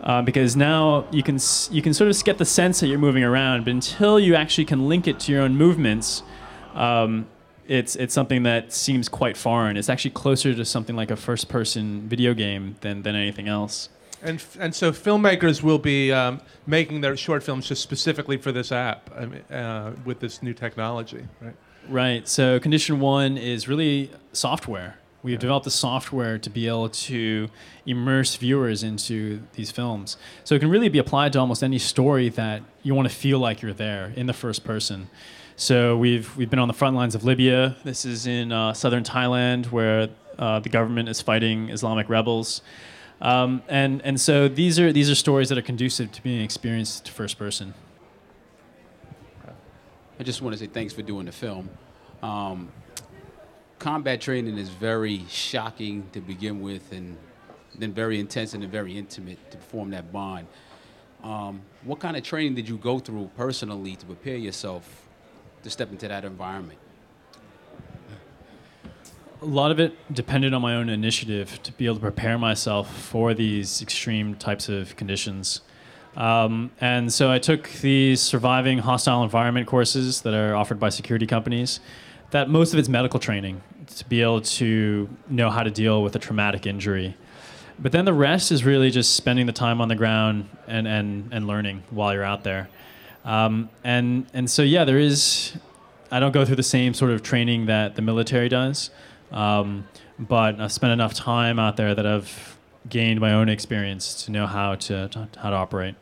Uh, 0.00 0.20
because 0.20 0.54
now 0.54 1.06
you 1.10 1.22
can 1.22 1.38
you 1.70 1.80
can 1.80 1.94
sort 1.94 2.10
of 2.10 2.24
get 2.24 2.36
the 2.36 2.44
sense 2.44 2.80
that 2.80 2.88
you're 2.88 2.98
moving 2.98 3.24
around 3.24 3.64
but 3.64 3.70
until 3.70 4.20
you 4.20 4.34
actually 4.34 4.66
can 4.66 4.86
link 4.86 5.08
it 5.08 5.18
to 5.18 5.32
your 5.32 5.40
own 5.40 5.56
movements 5.56 6.22
um, 6.74 7.26
it's 7.66 7.96
it's 7.96 8.14
something 8.14 8.42
that 8.42 8.72
seems 8.72 9.08
quite 9.08 9.36
foreign. 9.36 9.76
It's 9.76 9.88
actually 9.88 10.10
closer 10.10 10.54
to 10.54 10.64
something 10.64 10.96
like 10.96 11.10
a 11.10 11.16
first 11.16 11.48
person 11.48 12.08
video 12.08 12.34
game 12.34 12.76
than 12.80 13.02
than 13.02 13.14
anything 13.14 13.48
else. 13.48 13.88
And, 14.22 14.42
and 14.58 14.74
so 14.74 14.90
filmmakers 14.90 15.62
will 15.62 15.78
be 15.78 16.10
um, 16.10 16.40
making 16.66 17.02
their 17.02 17.14
short 17.14 17.42
films 17.42 17.68
just 17.68 17.82
specifically 17.82 18.38
for 18.38 18.52
this 18.52 18.72
app 18.72 19.10
I 19.14 19.26
mean, 19.26 19.42
uh, 19.52 19.94
with 20.06 20.20
this 20.20 20.42
new 20.42 20.54
technology, 20.54 21.26
right? 21.42 21.54
Right. 21.88 22.26
So 22.26 22.58
condition 22.60 23.00
one 23.00 23.36
is 23.36 23.68
really 23.68 24.10
software. 24.32 24.96
We've 25.22 25.38
developed 25.38 25.64
the 25.64 25.70
software 25.70 26.38
to 26.38 26.50
be 26.50 26.68
able 26.68 26.90
to 26.90 27.48
immerse 27.86 28.36
viewers 28.36 28.82
into 28.82 29.42
these 29.54 29.70
films. 29.70 30.18
So 30.44 30.54
it 30.54 30.58
can 30.58 30.68
really 30.68 30.90
be 30.90 30.98
applied 30.98 31.32
to 31.32 31.40
almost 31.40 31.62
any 31.62 31.78
story 31.78 32.28
that 32.30 32.62
you 32.82 32.94
want 32.94 33.08
to 33.08 33.14
feel 33.14 33.38
like 33.38 33.62
you're 33.62 33.72
there 33.72 34.12
in 34.16 34.26
the 34.26 34.34
first 34.34 34.64
person. 34.64 35.08
So 35.56 35.96
we've 35.96 36.36
we've 36.36 36.50
been 36.50 36.58
on 36.58 36.68
the 36.68 36.74
front 36.74 36.96
lines 36.96 37.14
of 37.14 37.24
Libya. 37.24 37.76
This 37.84 38.04
is 38.04 38.26
in 38.26 38.52
uh, 38.52 38.74
southern 38.74 39.04
Thailand 39.04 39.66
where 39.66 40.08
uh, 40.38 40.60
the 40.60 40.68
government 40.68 41.08
is 41.08 41.20
fighting 41.20 41.70
Islamic 41.70 42.08
rebels. 42.08 42.60
Um, 43.20 43.62
and 43.68 44.02
and 44.02 44.20
so 44.20 44.48
these 44.48 44.78
are 44.78 44.92
these 44.92 45.10
are 45.10 45.14
stories 45.14 45.48
that 45.48 45.56
are 45.56 45.62
conducive 45.62 46.12
to 46.12 46.22
being 46.22 46.42
experienced 46.42 47.08
first 47.08 47.38
person. 47.38 47.72
I 50.18 50.22
just 50.22 50.42
want 50.42 50.54
to 50.54 50.58
say 50.58 50.66
thanks 50.66 50.92
for 50.92 51.02
doing 51.02 51.26
the 51.26 51.32
film. 51.32 51.68
Um, 52.22 52.70
combat 53.78 54.20
training 54.20 54.56
is 54.58 54.68
very 54.68 55.24
shocking 55.28 56.08
to 56.12 56.20
begin 56.20 56.60
with, 56.60 56.92
and 56.92 57.16
then 57.78 57.92
very 57.92 58.20
intense 58.20 58.54
and 58.54 58.62
then 58.62 58.70
very 58.70 58.96
intimate 58.96 59.50
to 59.50 59.58
form 59.58 59.90
that 59.90 60.12
bond. 60.12 60.46
Um, 61.24 61.62
what 61.82 61.98
kind 62.00 62.16
of 62.16 62.22
training 62.22 62.54
did 62.54 62.68
you 62.68 62.76
go 62.76 62.98
through 62.98 63.30
personally 63.36 63.96
to 63.96 64.06
prepare 64.06 64.36
yourself 64.36 65.06
to 65.62 65.70
step 65.70 65.90
into 65.90 66.06
that 66.06 66.24
environment? 66.24 66.78
A 69.42 69.44
lot 69.44 69.70
of 69.70 69.80
it 69.80 69.96
depended 70.14 70.54
on 70.54 70.62
my 70.62 70.74
own 70.74 70.88
initiative 70.88 71.62
to 71.64 71.72
be 71.72 71.86
able 71.86 71.96
to 71.96 72.00
prepare 72.00 72.38
myself 72.38 72.94
for 72.94 73.34
these 73.34 73.82
extreme 73.82 74.36
types 74.36 74.68
of 74.68 74.96
conditions. 74.96 75.60
Um, 76.16 76.70
and 76.80 77.12
so 77.12 77.30
I 77.30 77.38
took 77.38 77.68
these 77.80 78.20
surviving 78.20 78.78
hostile 78.78 79.22
environment 79.22 79.66
courses 79.66 80.22
that 80.22 80.34
are 80.34 80.54
offered 80.54 80.78
by 80.78 80.88
security 80.88 81.26
companies. 81.26 81.80
That 82.30 82.48
most 82.48 82.72
of 82.72 82.78
it's 82.78 82.88
medical 82.88 83.20
training 83.20 83.62
to 83.96 84.04
be 84.06 84.22
able 84.22 84.40
to 84.40 85.08
know 85.28 85.50
how 85.50 85.62
to 85.62 85.70
deal 85.70 86.02
with 86.02 86.16
a 86.16 86.18
traumatic 86.18 86.66
injury. 86.66 87.16
But 87.78 87.92
then 87.92 88.04
the 88.04 88.12
rest 88.14 88.52
is 88.52 88.64
really 88.64 88.90
just 88.90 89.16
spending 89.16 89.46
the 89.46 89.52
time 89.52 89.80
on 89.80 89.88
the 89.88 89.96
ground 89.96 90.48
and, 90.66 90.86
and, 90.86 91.32
and 91.32 91.46
learning 91.46 91.82
while 91.90 92.12
you're 92.14 92.24
out 92.24 92.44
there. 92.44 92.68
Um, 93.24 93.68
and, 93.82 94.26
and 94.32 94.48
so, 94.50 94.62
yeah, 94.62 94.84
there 94.84 94.98
is, 94.98 95.56
I 96.10 96.20
don't 96.20 96.32
go 96.32 96.44
through 96.44 96.56
the 96.56 96.62
same 96.62 96.94
sort 96.94 97.10
of 97.10 97.22
training 97.22 97.66
that 97.66 97.96
the 97.96 98.02
military 98.02 98.48
does, 98.48 98.90
um, 99.32 99.88
but 100.18 100.60
I've 100.60 100.72
spent 100.72 100.92
enough 100.92 101.14
time 101.14 101.58
out 101.58 101.76
there 101.76 101.94
that 101.94 102.06
I've 102.06 102.56
gained 102.88 103.20
my 103.20 103.32
own 103.32 103.48
experience 103.48 104.24
to 104.24 104.30
know 104.30 104.46
how 104.46 104.74
to, 104.76 105.08
to 105.08 105.28
how 105.38 105.50
to 105.50 105.56
operate. 105.56 105.94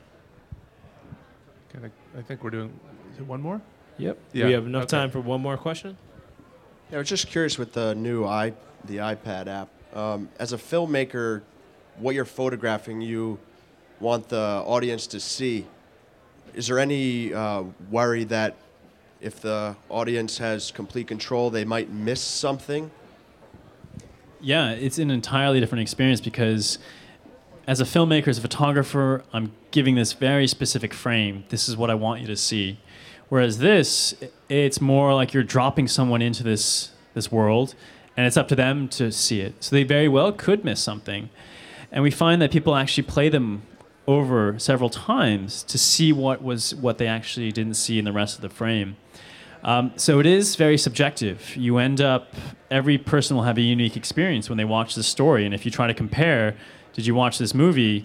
Okay, 2.13 2.19
I 2.19 2.21
I 2.21 2.23
think 2.23 2.45
we're 2.45 2.51
doing 2.51 2.79
is 3.13 3.19
it 3.19 3.27
one 3.27 3.41
more. 3.41 3.61
Yep. 3.99 4.19
Yeah, 4.33 4.47
We 4.47 4.53
have 4.53 4.67
enough 4.67 4.85
okay. 4.85 4.91
time 4.91 5.11
for 5.11 5.21
one 5.21 5.41
more 5.41 5.57
question. 5.57 5.97
Yeah, 6.91 6.97
I 6.97 6.99
was 7.01 7.09
just 7.09 7.29
curious 7.29 7.59
with 7.59 7.73
the 7.73 7.95
new 7.95 8.25
i 8.25 8.53
the 8.85 8.97
iPad 8.97 9.47
app. 9.47 9.69
Um, 9.95 10.29
as 10.39 10.53
a 10.53 10.57
filmmaker, 10.57 11.43
what 11.99 12.15
you're 12.15 12.25
photographing, 12.25 13.01
you 13.01 13.39
want 14.01 14.29
the 14.29 14.63
audience 14.67 15.07
to 15.09 15.21
see. 15.21 15.67
Is 16.55 16.67
there 16.67 16.79
any 16.79 17.33
uh, 17.33 17.65
worry 17.91 18.25
that 18.25 18.57
if 19.21 19.41
the 19.41 19.77
audience 19.89 20.39
has 20.39 20.71
complete 20.73 21.07
control, 21.07 21.49
they 21.51 21.65
might 21.65 21.91
miss 21.91 22.21
something? 22.21 22.91
Yeah, 24.41 24.73
it's 24.73 24.99
an 24.99 25.11
entirely 25.11 25.61
different 25.61 25.83
experience 25.83 26.21
because 26.21 26.79
as 27.69 27.81
a 27.81 27.85
filmmaker, 27.85 28.27
as 28.29 28.39
a 28.39 28.41
photographer, 28.41 29.23
I'm 29.33 29.53
giving 29.73 29.95
this 29.97 30.13
very 30.13 30.47
specific 30.47 30.95
frame. 30.95 31.45
This 31.49 31.69
is 31.69 31.77
what 31.77 31.91
I 31.91 31.95
want 31.95 32.21
you 32.21 32.27
to 32.29 32.37
see. 32.37 32.79
Whereas 33.29 33.59
this, 33.59 34.15
it's 34.49 34.81
more 34.81 35.15
like 35.15 35.33
you're 35.33 35.43
dropping 35.43 35.89
someone 35.89 36.23
into 36.23 36.43
this 36.43 36.93
this 37.15 37.31
world, 37.31 37.75
and 38.17 38.27
it's 38.27 38.37
up 38.37 38.49
to 38.49 38.57
them 38.57 38.89
to 38.89 39.13
see 39.13 39.41
it. 39.41 39.55
So 39.61 39.77
they 39.77 39.85
very 39.85 40.09
well 40.09 40.33
could 40.33 40.65
miss 40.65 40.81
something, 40.81 41.29
and 41.91 42.03
we 42.03 42.11
find 42.11 42.41
that 42.41 42.51
people 42.51 42.75
actually 42.75 43.05
play 43.05 43.29
them 43.29 43.63
over 44.07 44.59
several 44.59 44.91
times 44.91 45.63
to 45.65 45.79
see 45.79 46.13
what 46.13 46.43
was 46.43 46.75
what 46.75 46.99
they 46.99 47.07
actually 47.07 47.53
didn't 47.53 47.75
see 47.75 47.99
in 47.99 48.05
the 48.05 48.13
rest 48.13 48.37
of 48.37 48.43
the 48.43 48.49
frame. 48.49 48.97
Um, 49.65 49.93
so 49.97 50.19
it 50.19 50.27
is 50.27 50.57
very 50.57 50.77
subjective. 50.77 51.57
You 51.57 51.79
end 51.79 52.01
up, 52.01 52.35
every 52.71 52.99
person 52.99 53.37
will 53.37 53.45
have 53.45 53.59
a 53.59 53.63
unique 53.63 53.97
experience 53.97 54.49
when 54.49 54.59
they 54.59 54.65
watch 54.65 54.97
the 54.97 55.05
story. 55.05 55.47
And 55.47 55.55
if 55.55 55.65
you 55.65 55.71
try 55.71 55.87
to 55.87 55.95
compare, 55.95 56.57
did 56.95 57.07
you 57.07 57.15
watch 57.15 57.39
this 57.39 57.55
movie? 57.55 58.05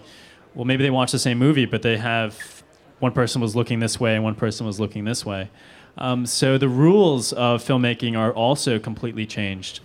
Well, 0.58 0.65
maybe 0.65 0.82
they 0.82 0.89
watched 0.89 1.12
the 1.12 1.20
same 1.20 1.38
movie, 1.38 1.65
but 1.65 1.84
they 1.84 1.98
have 1.98 2.63
one 2.98 3.12
person 3.12 3.41
was 3.41 3.56
looking 3.56 3.80
this 3.80 4.00
way 4.00 4.15
and 4.15 4.24
one 4.24 4.34
person 4.34 4.65
was 4.65 4.80
looking 4.80 5.06
this 5.06 5.24
way. 5.24 5.52
Um, 6.00 6.26
so 6.26 6.58
the 6.58 6.67
rules 6.67 7.32
of 7.32 7.63
filmmaking 7.63 8.17
are 8.17 8.34
also 8.34 8.80
completely 8.80 9.28
changed. 9.28 9.82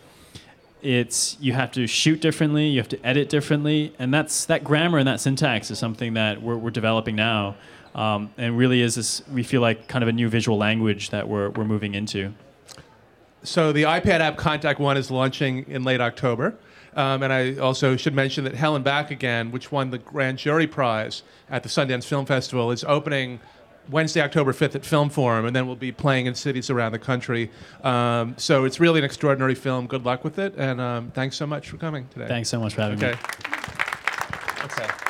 It's 0.81 1.37
you 1.39 1.53
have 1.53 1.73
to 1.73 1.87
shoot 1.87 2.23
differently, 2.23 2.69
you 2.69 2.81
have 2.81 2.89
to 2.89 3.07
edit 3.07 3.29
differently, 3.29 3.95
and 3.99 4.15
that's 4.15 4.47
that 4.47 4.65
grammar 4.65 4.97
and 4.97 5.07
that 5.07 5.21
syntax 5.21 5.71
is 5.71 5.79
something 5.79 6.15
that 6.15 6.41
we're, 6.41 6.57
we're 6.57 6.71
developing 6.71 7.17
now, 7.17 7.55
um, 7.95 8.31
and 8.39 8.57
really 8.57 8.81
is 8.81 8.95
this 8.95 9.23
we 9.29 9.43
feel 9.43 9.61
like 9.61 9.89
kind 9.89 10.03
of 10.03 10.09
a 10.09 10.13
new 10.13 10.31
visual 10.31 10.57
language 10.57 11.11
that 11.11 11.29
we're 11.29 11.51
we're 11.51 11.67
moving 11.67 11.95
into. 11.95 12.33
So 13.43 13.73
the 13.73 13.83
iPad 13.83 14.21
app 14.21 14.39
Condition 14.39 14.83
One 14.83 14.97
is 14.97 15.11
launching 15.11 15.67
in 15.69 15.85
late 15.85 16.01
October. 16.01 16.57
Um, 16.95 17.23
and 17.23 17.33
I 17.33 17.57
also 17.57 17.97
should 17.97 18.15
mention 18.15 18.45
that 18.45 18.55
Hell 18.55 18.77
and 18.77 18.85
Back 18.85 19.11
Again, 19.11 19.51
which 19.51 19.73
won 19.73 19.91
the 19.91 19.99
Grand 19.99 20.39
Jury 20.39 20.67
Prize 20.67 21.23
at 21.51 21.63
the 21.63 21.69
Sundance 21.69 22.05
Film 22.05 22.27
Festival, 22.27 22.71
is 22.71 22.85
opening 22.85 23.41
Wednesday, 23.91 24.21
October 24.21 24.53
5th 24.53 24.75
at 24.75 24.85
Film 24.85 25.09
Forum, 25.09 25.45
and 25.45 25.57
then 25.57 25.67
we'll 25.67 25.77
be 25.77 25.93
playing 25.93 26.27
in 26.27 26.35
cities 26.35 26.71
around 26.71 26.93
the 26.93 26.99
country. 26.99 27.51
Um, 27.83 28.35
so 28.39 28.65
it's 28.65 28.79
really 28.79 28.99
an 28.99 29.05
extraordinary 29.05 29.55
film. 29.55 29.87
Good 29.87 30.05
luck 30.05 30.23
with 30.23 30.39
it, 30.39 30.55
and 30.57 30.81
um, 30.81 31.11
thanks 31.13 31.37
so 31.37 31.47
much 31.47 31.69
for 31.69 31.77
coming 31.79 32.07
today. 32.09 32.29
Thanks 32.29 32.49
so 32.49 32.61
much 32.61 32.75
for 32.75 32.83
having 32.83 32.99
me. 32.99 33.15
okay. 34.65 35.02